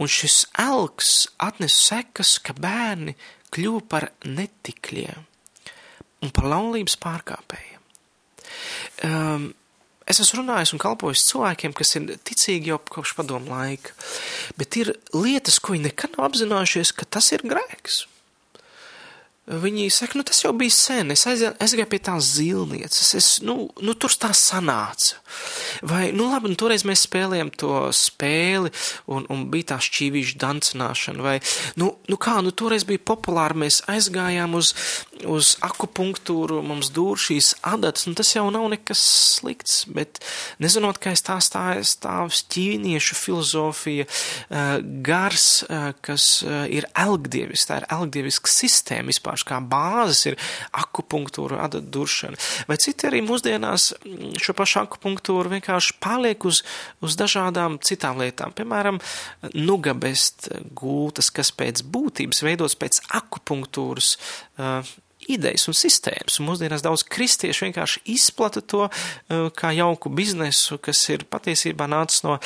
un 0.00 0.08
šis 0.08 0.46
elks 0.58 1.26
atnes 1.42 1.76
sekas, 1.86 2.38
ka 2.42 2.54
bērni 2.56 3.16
kļuva 3.52 3.82
par 3.88 4.08
netikļiem 4.24 5.26
un 6.22 6.30
par 6.32 6.48
laulības 6.48 6.96
pārkāpējiem. 7.02 7.80
Um, 9.02 9.50
es 10.08 10.20
esmu 10.22 10.42
runājis 10.42 10.72
un 10.74 10.82
kalpojis 10.82 11.26
cilvēkiem, 11.28 11.74
kas 11.76 11.96
ir 11.98 12.08
ticīgi 12.24 12.72
jau 12.72 12.78
kopš 12.92 13.14
padomu 13.18 13.52
laika, 13.52 13.94
bet 14.58 14.78
ir 14.80 14.94
lietas, 15.14 15.58
ko 15.58 15.74
viņi 15.74 15.90
nekad 15.90 16.16
nav 16.16 16.30
apzinājušies, 16.30 16.94
ka 16.96 17.08
tas 17.08 17.32
ir 17.34 17.44
grēks. 17.46 18.04
Viņi 19.42 19.88
saka, 19.90 20.20
nu 20.20 20.22
tas 20.22 20.38
jau 20.44 20.52
bija 20.54 20.70
sen, 20.70 21.10
es 21.10 21.24
aizgāju 21.26 21.88
pie 21.90 21.98
tās 21.98 22.28
zilnieces, 22.36 23.08
es, 23.18 23.30
nu, 23.42 23.66
nu 23.82 23.94
tur 23.98 24.14
tā 24.14 24.30
sanāca. 24.38 25.18
Vai, 25.82 26.12
nu 26.14 26.28
labi, 26.30 26.52
nu 26.52 26.58
toreiz 26.60 26.84
mēs 26.86 27.02
spēlējam 27.08 27.50
to 27.58 27.88
spēli 27.96 28.70
un, 29.10 29.26
un 29.32 29.48
bija 29.50 29.72
tā 29.72 29.78
šķīvīša 29.82 30.38
dancināšana, 30.38 31.24
vai, 31.26 31.34
nu, 31.80 31.88
nu 32.06 32.18
kā, 32.22 32.36
nu 32.44 32.52
toreiz 32.54 32.86
bija 32.86 33.02
populāri, 33.02 33.64
mēs 33.64 33.80
aizgājām 33.90 34.54
uz, 34.60 34.76
uz 35.26 35.56
akupunktūru, 35.66 36.60
mums 36.62 36.92
dūr 36.94 37.18
šīs 37.18 37.56
adatas, 37.66 38.06
nu 38.06 38.14
tas 38.18 38.30
jau 38.36 38.46
nav 38.54 38.68
nekas 38.70 39.02
slikts, 39.40 39.82
bet 39.90 40.22
nezinot, 40.62 41.02
ka 41.02 41.16
es 41.16 41.24
tā 41.26 41.40
stāju 41.42 41.82
stāvs 41.88 42.44
ķīniešu 42.52 43.18
filozofija, 43.18 44.06
uh, 44.06 44.78
gars, 45.02 45.64
uh, 45.66 45.90
kas 46.04 46.28
uh, 46.46 46.62
ir 46.70 46.86
elgdievis, 46.94 47.66
tā 47.66 47.82
ir 47.82 47.90
elgdieviska 47.90 48.52
sistēma 48.52 49.10
vispār 49.10 49.31
vienkārši 49.32 49.48
kā 49.48 49.60
bāzes 49.64 50.26
ir 50.26 50.36
akupunktūra, 50.72 51.62
atduršana. 51.64 52.36
Vai 52.68 52.76
citi 52.76 53.08
arī 53.08 53.22
mūsdienās 53.24 53.94
mm, 54.04 54.36
šo 54.40 54.54
pašu 54.54 54.82
akupunktūru 54.82 55.52
vienkārši 55.56 55.96
paliek 56.00 56.44
uz, 56.44 56.62
uz 57.00 57.16
dažādām 57.16 57.80
citām 57.82 58.20
lietām. 58.20 58.52
Piemēram, 58.52 59.00
nugabest 59.54 60.50
gultas, 60.74 61.30
kas 61.30 61.52
pēc 61.52 61.82
būtības 61.82 62.42
veidots 62.42 62.76
pēc 62.76 63.00
akupunktūras 63.12 64.16
uh, 64.58 64.84
idejas 65.28 65.68
un 65.68 65.74
sistēmas. 65.78 66.38
Un 66.40 66.50
mūsdienās 66.50 66.84
daudz 66.84 67.04
kristiešu 67.04 67.68
vienkārši 67.68 68.04
izplata 68.12 68.60
to 68.60 68.88
uh, 68.88 69.48
kā 69.54 69.72
jauku 69.72 70.12
biznesu, 70.12 70.78
kas 70.78 71.08
ir 71.08 71.24
patiesībā 71.24 71.88
nācis 71.88 72.24
no 72.26 72.38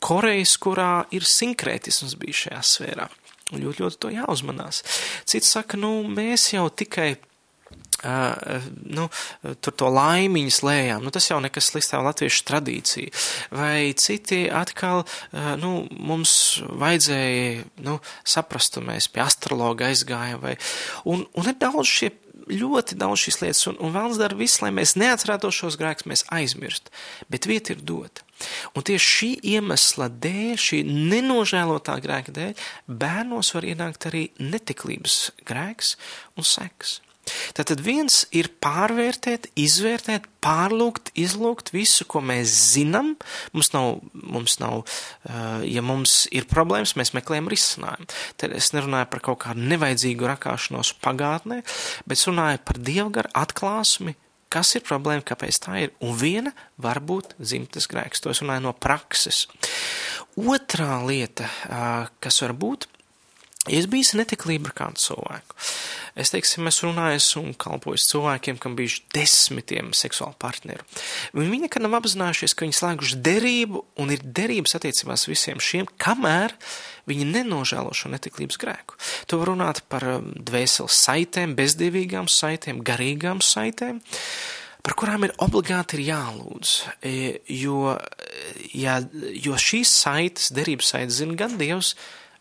Korejas, 0.00 0.54
kurā 0.56 1.04
ir 1.12 1.26
sinkrētisms 1.28 2.14
bijis 2.16 2.46
šajā 2.46 2.60
sfērā. 2.64 3.10
Ļoti, 3.50 3.82
ļoti 3.82 3.98
to 4.02 4.12
jāuzmanās. 4.14 4.84
Cits 5.28 5.50
saka, 5.56 5.80
nu, 5.80 6.00
mēs 6.06 6.52
jau 6.54 6.68
tikai 6.70 7.16
Uh, 8.00 8.62
nu, 8.88 9.10
tur 9.60 9.74
to 9.76 9.90
laimiņu 9.92 10.52
slējām, 10.56 11.02
nu, 11.04 11.10
tas 11.12 11.26
jau 11.28 11.36
nekas 11.44 11.66
slikts 11.68 11.90
tā 11.92 11.98
latviešu 12.00 12.46
tradīcija. 12.48 13.12
Vai 13.52 13.92
citi 14.00 14.46
atkal, 14.48 15.02
uh, 15.04 15.50
nu, 15.60 15.84
mums 15.92 16.32
vajadzēja, 16.80 17.66
nu, 17.84 17.98
saprast, 18.24 18.80
mēs 18.80 19.10
pie 19.12 19.20
astrologa 19.26 19.90
aizgājām, 19.90 20.40
vai, 20.40 20.54
un, 21.04 21.26
un 21.36 21.52
ir 21.52 21.60
daudz 21.60 21.92
šie 21.92 22.08
ļoti 22.48 22.96
daudz 22.98 23.26
šīs 23.26 23.40
lietas, 23.42 23.62
un, 23.68 23.76
un 23.84 23.92
vēlams 23.92 24.22
dara 24.22 24.38
visu, 24.38 24.64
lai 24.64 24.72
mēs 24.80 24.96
neatcerētos 24.96 25.60
šos 25.60 25.76
grēkus, 25.80 26.08
mēs 26.08 26.24
aizmirst, 26.32 26.88
bet 27.28 27.50
vieta 27.50 27.76
ir 27.76 27.84
dota. 27.84 28.24
Un 28.74 28.86
tieši 28.86 29.12
šī 29.16 29.30
iemesla 29.56 30.10
dēļ, 30.22 30.54
šī 30.60 30.82
nenožēlotā 30.88 31.98
grēka 32.04 32.34
dēļ, 32.36 32.66
bērnos 32.88 33.54
var 33.56 33.68
ienākt 33.68 34.10
arī 34.10 34.26
netiklības 34.40 35.22
grēks 35.48 35.96
un 36.36 36.46
seks. 36.46 37.00
Tātad 37.54 37.82
viens 37.84 38.22
ir 38.34 38.48
pārvērtēt, 38.62 39.50
izvērtēt, 39.58 40.26
pārlūkt, 40.42 41.12
izlūgt 41.20 41.72
visu, 41.74 42.06
ko 42.08 42.22
mēs 42.24 42.52
zinām. 42.72 43.12
Mums 43.54 43.72
nav, 43.74 44.00
mums 44.12 44.56
nav 44.62 44.82
ja 45.68 45.84
mums 45.84 46.24
ir 46.34 46.48
problēmas, 46.50 46.96
mēs 46.98 47.14
meklējam 47.16 47.50
risinājumu. 47.52 48.08
Tad 48.40 48.56
es 48.56 48.72
nerunāju 48.76 49.10
par 49.12 49.24
kaut 49.28 49.42
kādu 49.44 49.68
nevajadzīgu 49.72 50.30
rakāšanos 50.32 50.94
pagātnē, 51.04 51.60
bet 52.08 52.26
runāju 52.26 52.64
par 52.66 52.82
dievgaru 52.90 53.34
atklāsmi, 53.44 54.16
kas 54.52 54.74
ir 54.76 54.84
problēma, 54.86 55.24
kāpēc 55.26 55.60
tā 55.64 55.76
ir. 55.84 55.92
Un 56.04 56.16
viena 56.18 56.52
var 56.80 57.00
būt 57.00 57.36
dzimtas 57.38 57.88
grēks. 57.90 58.22
To 58.24 58.32
es 58.34 58.42
runāju 58.42 58.66
no 58.66 58.74
prakses. 58.76 59.46
Otrā 60.40 61.00
lieta, 61.06 61.48
kas 62.22 62.42
var 62.44 62.56
būt, 62.58 62.88
Ja 63.68 63.76
es 63.76 63.84
biju 63.92 64.16
netiklība 64.16 64.70
ar 64.70 64.72
kādu 64.78 65.02
cilvēku, 65.02 65.56
es 66.16 66.30
teiksim, 66.32 66.64
esmu 66.70 66.94
runājis 66.94 67.26
un 67.36 67.50
kalpojis 67.60 68.06
cilvēkiem, 68.08 68.56
kam 68.56 68.72
bijuši 68.78 69.02
desmitiem 69.12 69.90
seksuālu 69.96 70.32
partneru. 70.40 70.86
Viņi 71.36 71.66
nekad 71.66 71.84
nav 71.84 71.98
apzinājušies, 71.98 72.54
ka 72.56 72.64
viņi 72.64 72.78
slēguši 72.78 73.18
derību 73.26 73.82
un 74.00 74.14
ir 74.14 74.24
derības 74.24 74.78
attiecībās 74.78 75.26
visiem 75.28 75.60
šiem, 75.60 75.90
kamēr 76.00 76.54
viņi 77.10 77.26
nenožēlo 77.34 77.92
šo 77.92 78.08
netiklības 78.14 78.56
grēku. 78.62 78.96
To 79.28 79.42
var 79.42 79.52
runāt 79.52 79.82
par 79.92 80.06
um, 80.08 80.30
dvēseles 80.40 80.96
saitēm, 81.04 81.52
bezdīvīgām 81.58 82.32
saitēm, 82.32 82.80
garīgām 82.86 83.44
saitēm 83.44 84.00
par 84.80 84.96
kurām 84.96 85.26
ir 85.26 85.34
obligāti 85.44 85.98
ir 85.98 86.06
jālūdz, 86.06 86.70
e, 87.04 87.12
jo, 87.52 87.92
ja, 88.72 88.94
jo 89.36 89.58
šīs 89.60 89.92
saites, 90.06 90.48
derības 90.56 90.94
saites 90.94 91.18
zina 91.20 91.36
gan 91.36 91.58
Dievs, 91.60 91.92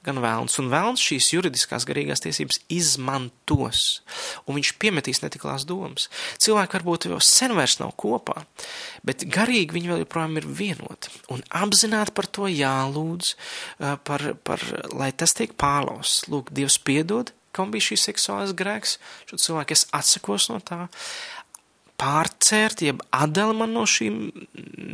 gan 0.05 0.19
vēlns. 0.23 0.57
Un 0.61 0.69
vēlns 0.71 1.03
šīs 1.03 1.31
juridiskās 1.33 1.85
garīgās 1.87 2.23
tiesības 2.23 2.61
izmantos, 2.71 4.01
un 4.45 4.59
viņš 4.59 4.73
piemetīs 4.81 5.23
netiklās 5.23 5.65
domas. 5.69 6.09
Cilvēki 6.41 6.79
varbūt 6.79 7.09
jau 7.09 7.19
sen 7.23 7.55
vairs 7.57 7.79
nav 7.81 7.95
kopā, 7.99 8.43
bet 9.07 9.25
garīgi 9.31 9.75
viņi 9.77 9.93
vēl 9.93 10.03
joprojām 10.05 10.39
ir 10.39 10.47
vienoti. 10.61 11.13
Un 11.33 11.43
apzināti 11.49 12.15
par 12.15 12.29
to 12.31 12.47
jālūdz, 12.51 13.33
par, 14.07 14.29
par, 14.47 14.63
lai 14.93 15.11
tas 15.11 15.35
tiek 15.37 15.55
pārlausts. 15.59 16.27
Lūk, 16.31 16.53
Dievs 16.55 16.79
piedod, 16.81 17.33
kam 17.55 17.73
bija 17.73 17.89
šīs 17.89 18.05
seksuālais 18.09 18.53
grēks, 18.57 18.97
šo 19.29 19.39
cilvēku 19.41 19.75
es 19.75 19.87
atsakos 19.95 20.49
no 20.51 20.59
tā, 20.63 20.85
pārcērt, 21.99 22.83
jeb 22.85 23.03
atdala 23.15 23.55
man 23.61 23.75
no 23.75 23.85
šīm 23.89 24.29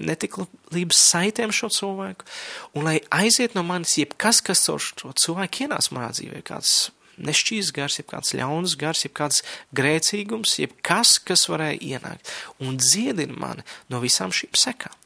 netiklības 0.10 1.02
saitēm 1.12 1.54
šo 1.56 1.70
cilvēku, 1.74 2.28
un 2.76 2.90
lai 2.90 2.98
aiziet 3.14 3.56
no 3.58 3.64
manis 3.68 3.98
jebkas, 4.00 4.42
kas 4.46 4.66
caur 4.66 4.82
šo 4.82 5.14
cilvēku 5.14 5.66
ienāca 5.68 5.96
manā 5.96 6.12
dzīvē, 6.18 6.42
kāds 6.46 6.76
nešķīs 7.22 7.72
gars, 7.76 8.00
jeb 8.02 8.10
kāds 8.12 8.36
ļauns 8.36 8.76
gars, 8.80 9.06
jeb 9.06 9.16
kāds 9.16 9.42
grēcīgums, 9.78 10.58
jeb 10.60 10.76
kas, 10.86 11.18
kas 11.24 11.48
varēja 11.52 11.80
ienākt, 11.96 12.32
un 12.60 12.80
dziedina 12.82 13.38
mani 13.40 13.66
no 13.92 14.02
visām 14.04 14.34
šīm 14.36 14.58
sekām. 14.60 15.05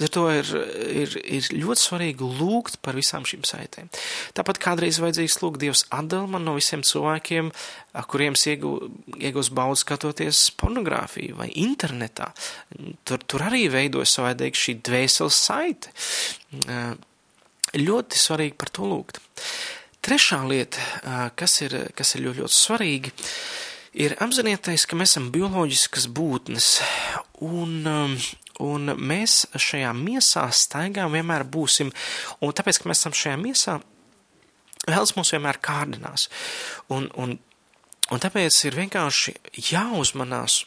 Ar 0.00 0.12
to 0.12 0.24
ir, 0.32 0.50
ir, 1.04 1.16
ir 1.24 1.48
ļoti 1.54 1.82
svarīgi 1.82 2.28
lūgt 2.40 2.80
par 2.84 2.98
visām 2.98 3.26
šīm 3.28 3.44
saitēm. 3.48 3.90
Tāpat 4.36 4.60
kādreiz 4.62 5.00
vajadzīgs 5.02 5.40
lūgt 5.42 5.62
Dievs 5.62 5.84
atdal 5.94 6.28
man 6.30 6.46
no 6.46 6.56
visiem 6.58 6.84
cilvēkiem, 6.86 7.52
kuriem 8.10 8.34
iegūs 8.34 9.50
baudu 9.54 9.80
skatoties 9.80 10.46
pornogrāfiju 10.60 11.38
vai 11.38 11.50
internetā. 11.62 12.32
Tur, 13.06 13.22
tur 13.22 13.46
arī 13.46 13.66
veidojas 13.72 14.16
savādāk 14.18 14.58
šī 14.58 14.78
dvēseles 14.84 15.40
saite. 15.46 15.94
Ļoti 17.74 18.20
svarīgi 18.20 18.58
par 18.58 18.70
to 18.74 18.86
lūgt. 18.90 19.22
Trešā 20.04 20.42
lieta, 20.44 21.30
kas 21.38 21.62
ir, 21.64 21.78
kas 21.96 22.14
ir 22.14 22.26
ļoti, 22.26 22.42
ļoti 22.42 22.54
svarīga, 22.54 23.12
ir 24.04 24.16
apzināties, 24.22 24.84
ka 24.84 24.98
mēs 25.00 25.14
esam 25.14 25.30
bioloģiskas 25.34 26.10
būtnes 26.12 26.68
un 27.46 27.86
Un 28.62 28.92
mēs 28.94 29.44
šajā 29.58 29.90
miesā 29.98 30.44
staigā 30.54 31.08
vienmēr 31.10 31.42
būsim, 31.42 31.90
un 32.40 32.54
tāpēc, 32.54 32.78
ka 32.78 32.90
mēs 32.90 33.02
esam 33.02 33.16
šajā 33.18 33.40
miesā, 33.40 33.80
vēls 34.86 35.14
mūs 35.16 35.34
vienmēr 35.34 35.58
kārdinās. 35.64 36.28
Un, 36.94 37.08
un, 37.18 37.34
un 38.14 38.22
tāpēc 38.22 38.60
ir 38.68 38.78
vienkārši 38.78 39.34
jāuzmanās 39.72 40.62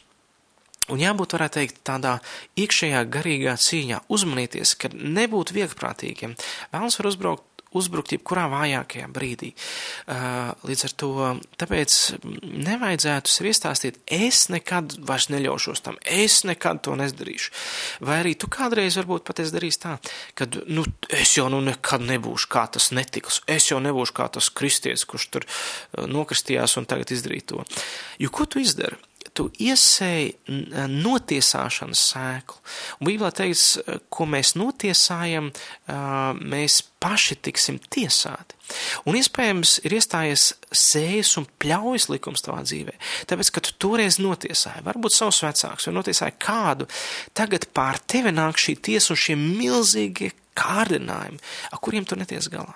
un 0.92 1.02
jābūt, 1.02 1.36
varētu 1.36 1.60
teikt, 1.60 1.82
tādā 1.86 2.14
iekšējā 2.60 3.02
garīgā 3.12 3.54
cīņā, 3.60 4.02
uzmanieties, 4.12 4.74
ka 4.80 4.90
nebūtu 4.94 5.56
vieglprātīgiem. 5.56 6.36
Vēlams 6.72 6.98
var 7.00 7.10
uzbraukt 7.10 7.47
uzbrukt 7.76 8.12
jebkurā 8.14 8.46
vājākajā 8.52 9.08
brīdī. 9.12 9.50
Uh, 10.08 10.52
līdz 10.68 10.84
ar 10.88 10.94
to 11.02 11.10
tāpēc 11.60 11.96
nevajadzētu 12.68 13.32
sev 13.32 13.50
iestāstīt, 13.50 14.00
es 14.06 14.46
nekad 14.52 14.96
vairs 15.08 15.28
neļaušos 15.32 15.84
tam, 15.84 15.98
es 16.04 16.40
nekad 16.48 16.82
to 16.86 16.96
nezdarīšu. 16.98 17.52
Vai 18.08 18.20
arī 18.22 18.34
tu 18.38 18.50
kādreiz 18.52 18.98
varbūt 19.00 19.26
pat 19.28 19.42
es 19.44 19.52
darīšu 19.54 19.82
tā, 19.84 19.96
ka, 20.38 20.48
nu, 20.70 20.86
es 21.12 21.36
jau 21.36 21.48
nu 21.52 21.60
nekad 21.64 22.04
nebūšu 22.08 22.52
kā 22.52 22.66
tas 22.72 22.90
netikls, 22.96 23.42
es 23.50 23.70
jau 23.72 23.80
nebūšu 23.84 24.16
kā 24.16 24.30
tas 24.38 24.50
kristietis, 24.50 25.06
kurš 25.08 25.28
tur 25.34 25.48
nokristījās 26.08 26.78
un 26.80 26.88
tagad 26.88 27.12
izdarīja 27.14 27.52
to. 27.52 27.66
Jo 28.22 28.32
ko 28.34 28.48
tu 28.48 28.62
izdari? 28.64 28.98
Tu 29.38 29.46
iesēji 29.62 30.34
notiesāšanas 30.90 32.02
sēklu. 32.10 32.58
Un 32.98 33.08
Bībelē 33.08 33.30
teiks, 33.38 33.66
ko 34.10 34.26
mēs 34.26 34.56
notiesājam, 34.58 35.52
mēs 36.42 36.80
paši 36.98 37.38
tiksim 37.46 37.78
tiesāti. 37.94 38.56
Un 39.08 39.16
iespējams 39.18 39.76
ir 39.86 39.94
iestājies 40.00 40.48
sējas 40.74 41.36
un 41.40 41.46
pļaujas 41.62 42.08
likums 42.10 42.42
tavā 42.44 42.64
dzīvē, 42.66 42.96
tāpēc, 43.30 43.52
ka 43.54 43.62
tu 43.64 43.76
toreiz 43.86 44.18
notiesāji, 44.22 44.84
varbūt 44.88 45.14
savus 45.14 45.40
vecākus, 45.46 45.88
vai 45.88 45.94
notiesāji 46.00 46.36
kādu, 46.42 46.88
tagad 47.38 47.68
pār 47.76 48.02
tevi 48.10 48.34
nāk 48.34 48.58
šī 48.60 48.76
tiesa 48.90 49.14
un 49.14 49.22
šie 49.22 49.38
milzīgie 49.38 50.34
kārdinājumi, 50.58 51.40
ar 51.70 51.82
kuriem 51.84 52.08
tu 52.08 52.18
neties 52.18 52.50
galā. 52.52 52.74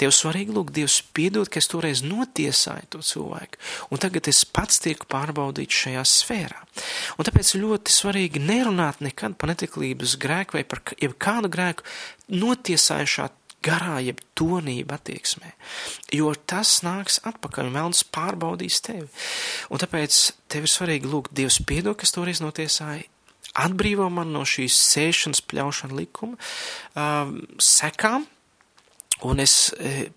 Tev 0.00 0.12
svarīgi 0.14 0.54
lūgt 0.54 0.74
Dievs 0.76 1.00
piedod, 1.14 1.48
ka 1.50 1.60
es 1.60 1.68
toreiz 1.70 2.02
notiesāju 2.06 2.88
to 2.94 3.02
cilvēku, 3.06 3.60
un 3.90 4.02
tagad 4.02 4.30
es 4.30 4.42
pats 4.44 4.82
tieku 4.82 5.08
pārbaudīts 5.10 5.82
šajā 5.84 6.04
sfērā. 6.08 6.62
Un 7.18 7.28
tāpēc 7.28 7.54
ļoti 7.60 7.94
svarīgi 7.94 8.42
nerunāt 8.42 9.02
nekad 9.04 9.36
par 9.38 9.52
netiklības 9.52 10.16
grēku 10.20 10.58
vai 10.58 10.64
par 10.68 10.82
jebkādu 10.96 11.52
grēku 11.52 11.86
notiesājušā 12.30 13.28
garā, 13.64 13.98
jeb 14.00 14.20
tonība 14.38 14.96
attieksmē, 14.96 15.52
jo 16.16 16.32
tas 16.48 16.78
nāks 16.86 17.20
atpakaļ 17.28 17.68
un 17.68 17.76
vēlns 17.76 18.02
pārbaudīs 18.08 18.80
tevi. 18.86 19.08
Un 19.68 19.82
tāpēc 19.82 20.20
tev 20.50 20.66
ir 20.66 20.72
svarīgi 20.72 21.10
lūgt 21.10 21.34
Dievs 21.36 21.60
piedod, 21.68 21.98
kas 22.00 22.14
toreiz 22.16 22.40
notiesāja, 22.40 23.04
atbrīvo 23.60 24.08
man 24.12 24.32
no 24.34 24.46
šīs 24.48 24.78
sēšanas 24.94 25.42
pļaušana 25.50 25.98
likuma, 25.98 26.38
uh, 26.94 27.34
sekām, 27.60 28.26
Un 29.26 29.42
es, 29.42 29.54
e, 29.76 30.10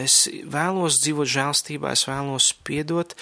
es 0.00 0.26
vēlos 0.48 1.00
dzīvot 1.02 1.28
žēlstībā, 1.28 1.92
es 1.92 2.06
vēlos 2.08 2.52
piedot 2.66 3.12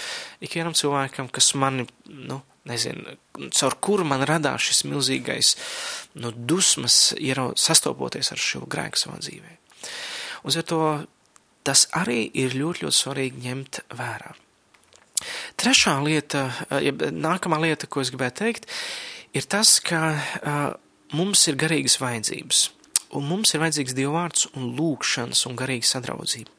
ikvienam 0.45 0.76
cilvēkam, 0.78 1.30
kas 1.35 1.53
mani, 1.59 1.89
nu, 2.07 2.41
nezinu, 2.68 3.16
caur 3.55 3.76
kuru 3.82 4.07
man 4.09 4.24
radās 4.28 4.68
šis 4.68 4.85
milzīgais, 4.89 5.55
nu, 6.22 6.30
dusmas, 6.32 7.12
ierau, 7.18 7.53
sastopoties 7.59 8.32
ar 8.32 8.41
šo 8.41 8.64
grēku 8.70 9.01
savā 9.01 9.18
dzīvē. 9.24 9.59
Ar 10.45 10.64
to 10.68 10.80
tas 11.64 11.87
arī 11.97 12.26
ir 12.37 12.55
ļoti, 12.55 12.85
ļoti 12.85 12.99
svarīgi 12.99 13.45
ņemt 13.47 13.80
vērā. 13.97 14.35
Trešā 15.61 15.97
lieta, 16.05 16.47
ja 16.85 16.93
nākamā 16.93 17.61
lieta, 17.62 17.89
ko 17.89 18.03
es 18.03 18.11
gribēju 18.12 18.37
teikt, 18.43 18.66
ir 19.32 19.47
tas, 19.49 19.78
ka 19.80 20.01
uh, 20.12 20.64
mums 21.16 21.47
ir 21.49 21.57
garīgas 21.61 21.97
vajadzības 22.03 22.66
un 23.14 23.26
mums 23.28 23.54
ir 23.54 23.62
vajadzīgs 23.62 23.96
Dieva 23.96 24.14
vārds 24.18 24.48
un 24.54 24.72
lūkšanas 24.78 25.44
un 25.48 25.58
garīga 25.58 25.88
sadraudzība. 25.88 26.50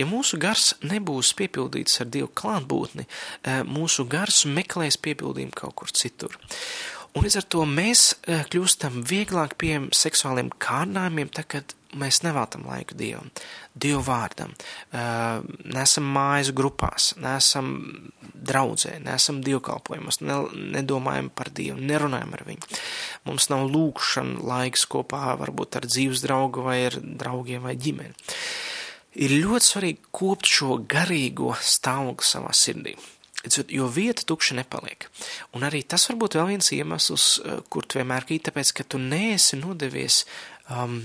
Ja 0.00 0.08
mūsu 0.10 0.38
gars 0.42 0.72
nebūs 0.84 1.32
piepildīts 1.38 2.00
ar 2.02 2.10
Dievu 2.12 2.30
klātbūtni, 2.38 3.06
eh, 3.06 3.62
mūsu 3.68 4.06
gars 4.10 4.44
meklēs 4.46 4.98
piepildījumu 5.02 5.54
kaut 5.54 5.76
kur 5.76 5.92
citur. 5.92 6.38
Un 7.12 7.26
līdz 7.26 7.36
ar 7.42 7.48
to 7.54 7.66
mēs 7.68 8.14
eh, 8.24 8.44
kļūstam 8.48 9.02
vieglāk 9.04 9.58
pie 9.60 9.74
seksuāliem 9.92 10.48
kārdinājumiem, 10.62 11.28
tad, 11.28 11.48
kad 11.52 11.74
mēs 11.98 12.22
neveltam 12.24 12.64
laiku 12.68 12.96
Dievam, 12.98 13.28
Dievu 13.72 14.02
vārdam, 14.06 14.52
uh, 14.92 15.44
nesam 15.72 16.08
mājas 16.14 16.52
grupās, 16.56 17.12
nesam 17.20 17.72
draudzē, 18.32 18.96
nesam 19.04 19.40
dievkalpojumos, 19.44 20.20
ne, 20.24 20.38
nedomājam 20.76 21.30
par 21.34 21.52
Dievu, 21.54 21.78
nerunājam 21.80 22.36
ar 22.36 22.44
viņu. 22.48 22.82
Mums 23.28 23.48
nav 23.52 23.64
lūkšana 23.70 24.42
laiks 24.48 24.86
kopā 24.90 25.36
varbūt 25.40 25.80
ar 25.80 25.88
dzīves 25.88 26.24
draugu 26.26 26.66
vai 26.66 26.82
ar 26.88 26.98
draugiem 27.00 27.64
vai 27.68 27.76
ģimeni. 27.80 28.14
Ir 29.22 29.34
ļoti 29.42 29.68
svarīgi 29.68 30.12
kopt 30.14 30.48
šo 30.48 30.78
garīgo 30.88 31.52
stāvokli 31.60 32.28
savā 32.28 32.54
sirdī 32.56 32.96
jo 33.68 33.86
vieta 33.88 34.22
tukša 34.22 34.54
nepaliek. 34.54 35.08
Un 35.56 35.66
arī 35.66 35.82
tas 35.82 36.06
var 36.08 36.18
būt 36.20 36.36
vēl 36.38 36.46
viens 36.54 36.72
iemesls, 36.72 37.40
eh, 37.44 37.60
kur 37.68 37.82
tu 37.82 37.98
vienmēr 37.98 38.24
krīt, 38.24 38.48
tāpēc, 38.48 38.72
ka 38.72 38.84
tu 38.84 38.98
neesi 38.98 39.56
nodevies 39.56 40.24
um, 40.70 40.98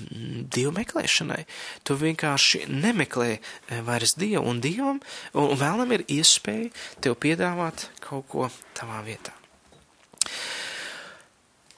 dievu 0.53 0.73
meklēšanai. 0.75 1.43
Tu 1.87 1.97
vienkārši 1.99 2.65
nemeklē 2.71 3.29
eh, 3.37 3.81
vairs 3.85 4.15
dievu, 4.19 4.45
un 4.49 4.61
dievam, 4.63 5.01
un 5.37 5.55
vēlam 5.59 5.93
ir 5.95 6.05
iespēja 6.19 6.71
tev 7.03 7.17
piedāvāt 7.23 7.87
kaut 8.03 8.27
ko 8.31 8.49
tavā 8.77 9.03
vietā. 9.07 9.35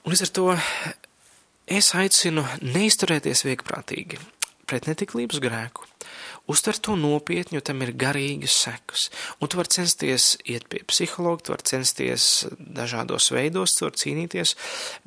Un 0.05 0.13
līdz 0.13 0.25
ar 0.25 0.34
to 0.34 0.47
es 1.69 1.91
aicinu 1.97 2.45
neizturēties 2.65 3.45
viegprātīgi 3.45 4.19
pret 4.69 4.88
netiklības 4.89 5.41
grēku, 5.43 5.89
Uztver 6.50 6.80
to 6.82 6.95
nopietni, 6.97 7.60
jo 7.60 7.64
tam 7.66 7.84
ir 7.86 7.93
garīgas 8.00 8.56
sekas. 8.66 9.08
Un 9.39 9.52
tu 9.52 9.60
vari 9.60 9.72
censties 9.74 10.32
iet 10.50 10.66
pie 10.72 10.82
psihologa, 10.89 11.45
tu 11.45 11.54
vari 11.54 11.68
censties 11.70 12.30
dažādos 12.58 13.30
veidos, 13.36 13.76
tu 13.78 13.86
vari 13.86 14.02
cīnīties, 14.02 14.56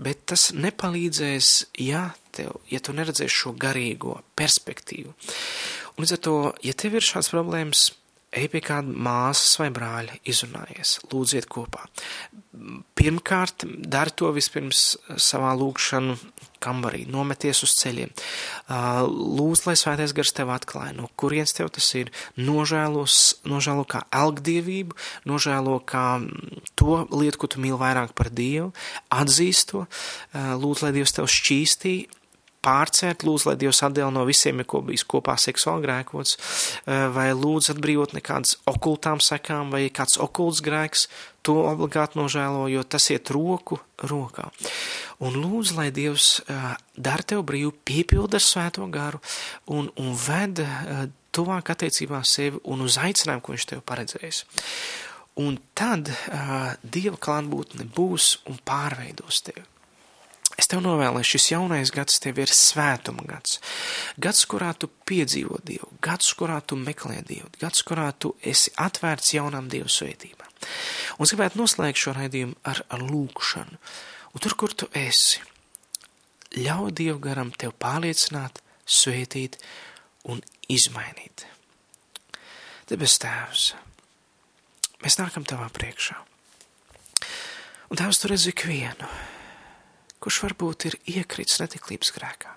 bet 0.03 0.26
tas 0.32 0.51
nepalīdzēs, 0.55 1.55
ja, 1.82 2.11
tev, 2.36 2.61
ja 2.70 2.78
tu 2.78 2.95
neredzēsi 2.95 3.40
šo 3.43 3.57
garīgo 3.59 4.20
perspektīvu. 4.38 5.16
Un 5.97 6.07
līdz 6.07 6.14
ar 6.16 6.22
to, 6.24 6.36
ja 6.64 6.76
tev 6.78 6.97
ir 6.97 7.05
šāds 7.05 7.32
problēmas, 7.34 7.90
ej 8.32 8.49
pie 8.53 8.62
kāda 8.64 8.88
māsas 8.88 9.59
vai 9.61 9.68
brāļa, 9.74 10.16
izrunājies, 10.28 10.97
lūdziet 11.12 11.49
kopā. 11.53 11.84
Pirmkārt, 12.97 13.66
dari 13.66 14.14
to 14.16 14.30
vispirms 14.32 14.95
savā 15.20 15.53
lūkšanu 16.62 16.72
kambarī, 16.72 17.06
nometies 17.10 17.62
uz 17.64 17.74
ceļiem. 17.80 18.10
Lūdz, 18.70 19.66
lai 19.66 19.76
svētais 19.76 20.12
gars 20.14 20.32
tev 20.32 20.50
atklāja, 20.50 20.94
no 20.94 21.08
kurienes 21.16 21.52
tev 21.52 21.70
tas 21.70 21.94
ir, 21.94 22.10
nožēlos, 22.36 23.42
nožēlo 23.44 23.84
kā 23.84 24.04
elgdievību, 24.12 24.94
nožēlo 25.26 25.80
kā 25.84 26.22
to 26.76 27.06
lietu, 27.10 27.38
ko 27.38 27.46
tu 27.48 27.60
mīli 27.60 27.78
vairāk 27.78 28.14
par 28.14 28.30
Dievu, 28.30 28.72
atzīst 29.10 29.72
to, 29.72 29.86
lūdz, 30.34 30.82
lai 30.84 30.92
Dievs 30.92 31.12
tev 31.12 31.28
šķīstī 31.28 32.08
pārcērt, 32.62 33.24
lūdzu, 33.26 33.50
lai 33.50 33.56
Dievs 33.60 33.82
atdēl 33.86 34.12
no 34.14 34.24
visiem, 34.28 34.62
ko 34.68 34.82
bijis 34.86 35.04
kopā 35.08 35.36
seksuāli 35.40 35.86
grēkots, 35.86 36.36
vai 36.86 37.28
lūdzu 37.34 37.74
atbrīvot 37.74 38.14
nekādas 38.16 38.56
okultām 38.70 39.22
sekām, 39.22 39.72
vai 39.74 39.88
kāds 39.94 40.18
okults 40.22 40.62
grēks, 40.64 41.08
to 41.42 41.56
obligāti 41.66 42.20
nožēlo, 42.20 42.68
jo 42.70 42.84
tas 42.86 43.08
iet 43.10 43.32
roku 43.34 43.80
rokā. 43.98 44.48
Un 45.22 45.38
lūdzu, 45.42 45.78
lai 45.78 45.90
Dievs 45.94 46.36
dara 46.94 47.26
tev 47.26 47.42
brīvu, 47.48 47.74
piepilda 47.86 48.38
ar 48.38 48.46
svēto 48.46 48.86
garu 48.92 49.18
un, 49.66 49.90
un 49.98 50.14
ved 50.14 50.62
tuvāk 51.32 51.72
attiecībā 51.74 52.22
sevi 52.28 52.60
un 52.68 52.84
uz 52.84 52.98
aicinājumu, 53.00 53.44
ko 53.44 53.56
viņš 53.56 53.68
tev 53.72 53.82
paredzējis. 53.88 54.44
Un 55.40 55.56
tad 55.72 56.10
uh, 56.12 56.74
Dieva 56.84 57.16
klātbūtne 57.16 57.86
būs 57.96 58.34
un 58.52 58.58
pārveidos 58.68 59.40
tevi. 59.46 59.64
Es 60.61 60.68
tev 60.68 60.82
novēlu, 60.84 61.16
lai 61.16 61.24
šis 61.26 61.48
jaunais 61.55 61.92
gads 61.94 62.20
tev 62.20 62.38
ir 62.42 62.50
svētuma 62.53 63.24
gads. 63.28 63.59
Gads, 64.20 64.44
kurā 64.50 64.72
tu 64.76 64.90
piedzīvo 65.09 65.61
Dievu, 65.64 65.88
gads, 66.05 66.32
kurā 66.36 66.59
tu 66.61 66.76
meklē 66.76 67.22
Dievu, 67.28 67.48
gads, 67.61 67.84
kurā 67.88 68.11
tu 68.12 68.34
esi 68.44 68.72
atvērts 68.80 69.32
jaunām 69.36 69.70
Dieva 69.72 69.88
svētībām. 69.88 70.50
Un 71.16 71.26
es 71.26 71.32
gribētu 71.32 71.61
noslēgt 71.61 72.03
šo 72.03 72.14
raidījumu 72.18 72.59
ar, 72.68 72.82
ar 72.92 73.07
lūkšanu. 73.07 73.80
Un 74.32 74.44
tur, 74.44 74.57
kur 74.61 74.76
tu 74.76 74.88
esi, 74.96 75.40
ļauj 76.57 76.92
Dievu 77.00 77.18
garam 77.24 77.53
tev 77.57 77.74
pārliecināt, 77.80 78.61
svētīt 78.84 79.59
un 80.28 80.42
izmainīt. 80.72 81.46
Debes 82.90 83.16
Tēvs, 83.22 83.72
mēs 85.00 85.16
nākam 85.20 85.46
Tavā 85.48 85.70
priekšā. 85.72 86.18
Un 87.92 88.00
Tēvs, 88.00 88.20
tu 88.20 88.30
redzi 88.32 88.53
ikvienu, 88.53 89.09
kurš 90.22 90.42
varbūt 90.46 90.86
ir 90.88 90.98
iekrits 91.18 91.58
netiklības 91.62 92.12
grēkā, 92.14 92.54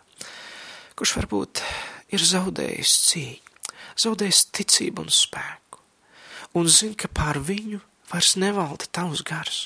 kurš 0.97 1.15
varbūt 1.19 1.63
ir 2.13 2.21
zaudējis 2.21 2.93
cīņu, 3.09 3.55
zaudējis 4.05 4.41
ticību 4.55 5.05
un 5.05 5.13
spēku, 5.13 5.81
un 6.59 6.69
zina, 6.69 6.97
ka 6.99 7.09
pār 7.09 7.41
viņu 7.41 7.81
vairs 8.11 8.35
nevalda 8.37 8.87
tavs 8.93 9.23
gars, 9.25 9.63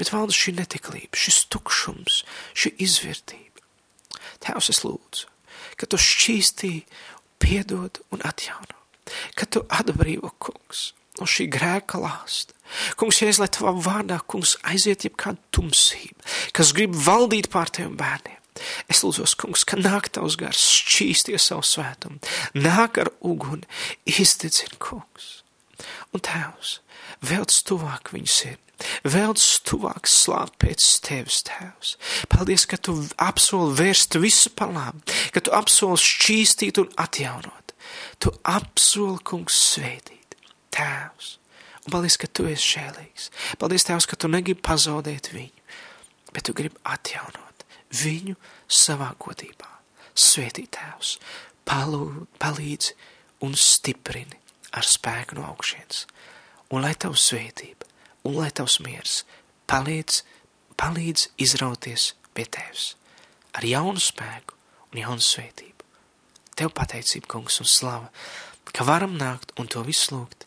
bet 0.00 0.12
valda 0.14 0.34
šī 0.34 0.56
netiklība, 0.56 1.18
šis 1.18 1.44
tukšums, 1.52 2.22
šī 2.56 2.72
izvērtība. 2.86 3.66
Tēvs, 4.40 4.70
es 4.72 4.80
lūdzu, 4.86 5.28
ka 5.76 5.88
tu 5.90 6.00
šķīstī, 6.00 6.72
piedod 7.40 8.00
un 8.12 8.24
atjauno, 8.24 8.80
ka 9.36 9.44
tu 9.48 9.64
atbrīvo 9.68 10.32
kungs 10.40 10.90
no 11.18 11.26
šī 11.28 11.48
grēka 11.50 12.00
lāsta. 12.00 12.54
Kungs, 12.98 13.18
Jēzus, 13.18 13.40
lai 13.42 13.48
tavā 13.50 13.72
vārdā, 13.82 14.20
kungs, 14.30 14.54
aiziet 14.70 15.06
jebkāda 15.06 15.40
tumsība, 15.54 16.22
kas 16.54 16.70
grib 16.76 16.94
valdīt 16.94 17.50
pār 17.50 17.72
teviem 17.72 17.96
bērniem. 17.98 18.38
Es 18.92 19.02
lūdzos, 19.02 19.34
kungs, 19.40 19.64
ka 19.66 19.78
nāk 19.80 20.10
tavs 20.14 20.36
gars, 20.38 20.60
šķīsties 20.84 21.48
savu 21.50 21.64
svētumu, 21.66 22.20
nāk 22.58 23.00
ar 23.02 23.12
uguni, 23.24 23.66
izdedzina, 24.04 24.76
kungs. 24.82 25.40
Un 26.14 26.22
tēvs, 26.26 26.78
velc 27.24 27.54
tuvāk 27.66 28.12
viņu 28.14 28.30
sirdi, 28.30 28.84
velc 29.08 29.46
tuvāk 29.68 30.10
slāpt 30.10 30.58
pēc 30.62 30.86
tevis, 31.06 31.40
tēvs. 31.48 31.96
Paldies, 32.32 32.66
ka 32.68 32.76
tu 32.76 32.98
apsoli 33.16 33.78
vērst 33.80 34.20
visu 34.20 34.52
par 34.54 34.74
labu, 34.74 35.02
ka 35.34 35.42
tu 35.42 35.54
apsoli 35.56 36.00
šķīstīt 36.04 36.82
un 36.84 36.92
atjaunot. 37.00 37.74
Tu 38.20 38.32
apsoli, 38.44 39.22
kungs, 39.24 39.56
svētīt 39.72 40.19
Tēvs. 40.74 41.36
Un 41.86 41.94
paldies, 41.94 42.16
ka 42.20 42.28
tu 42.28 42.46
esi 42.50 42.76
šēlīgs. 42.76 43.30
Paldies, 43.60 43.86
Tēvs, 43.88 44.08
ka 44.10 44.18
tu 44.20 44.30
negribi 44.30 44.62
pazaudēt 44.64 45.32
viņu, 45.34 45.64
bet 46.34 46.46
tu 46.46 46.54
gribi 46.56 46.80
atjaunot 46.84 47.64
viņu 48.00 48.36
savā 48.68 49.10
godībā. 49.18 49.70
Svētī 50.14 50.66
Tēvs, 50.70 51.16
palūd, 51.68 52.26
palīdzi 52.42 52.96
un 53.46 53.56
stiprini 53.56 54.38
ar 54.76 54.86
spēku 54.86 55.38
no 55.38 55.46
augšienes. 55.50 56.04
Un 56.70 56.84
lai 56.84 56.94
tavs 56.94 57.24
svētība 57.30 57.88
un 58.28 58.36
lai 58.36 58.50
tavs 58.54 58.78
miers 58.84 59.22
palīdz, 59.70 60.22
palīdz 60.78 61.30
izrauties 61.40 62.12
pie 62.34 62.46
Tevs 62.46 62.94
ar 63.56 63.66
jaunu 63.66 64.02
spēku 64.02 64.56
un 64.90 65.00
jaunu 65.02 65.24
svētību. 65.24 65.86
Tev 66.58 66.72
pateicība, 66.76 67.28
kungs, 67.30 67.60
un 67.62 67.68
slava, 67.68 68.10
ka 68.70 68.84
varam 68.86 69.16
nākt 69.18 69.54
un 69.58 69.70
to 69.70 69.82
visu 69.86 70.14
lūgt 70.14 70.46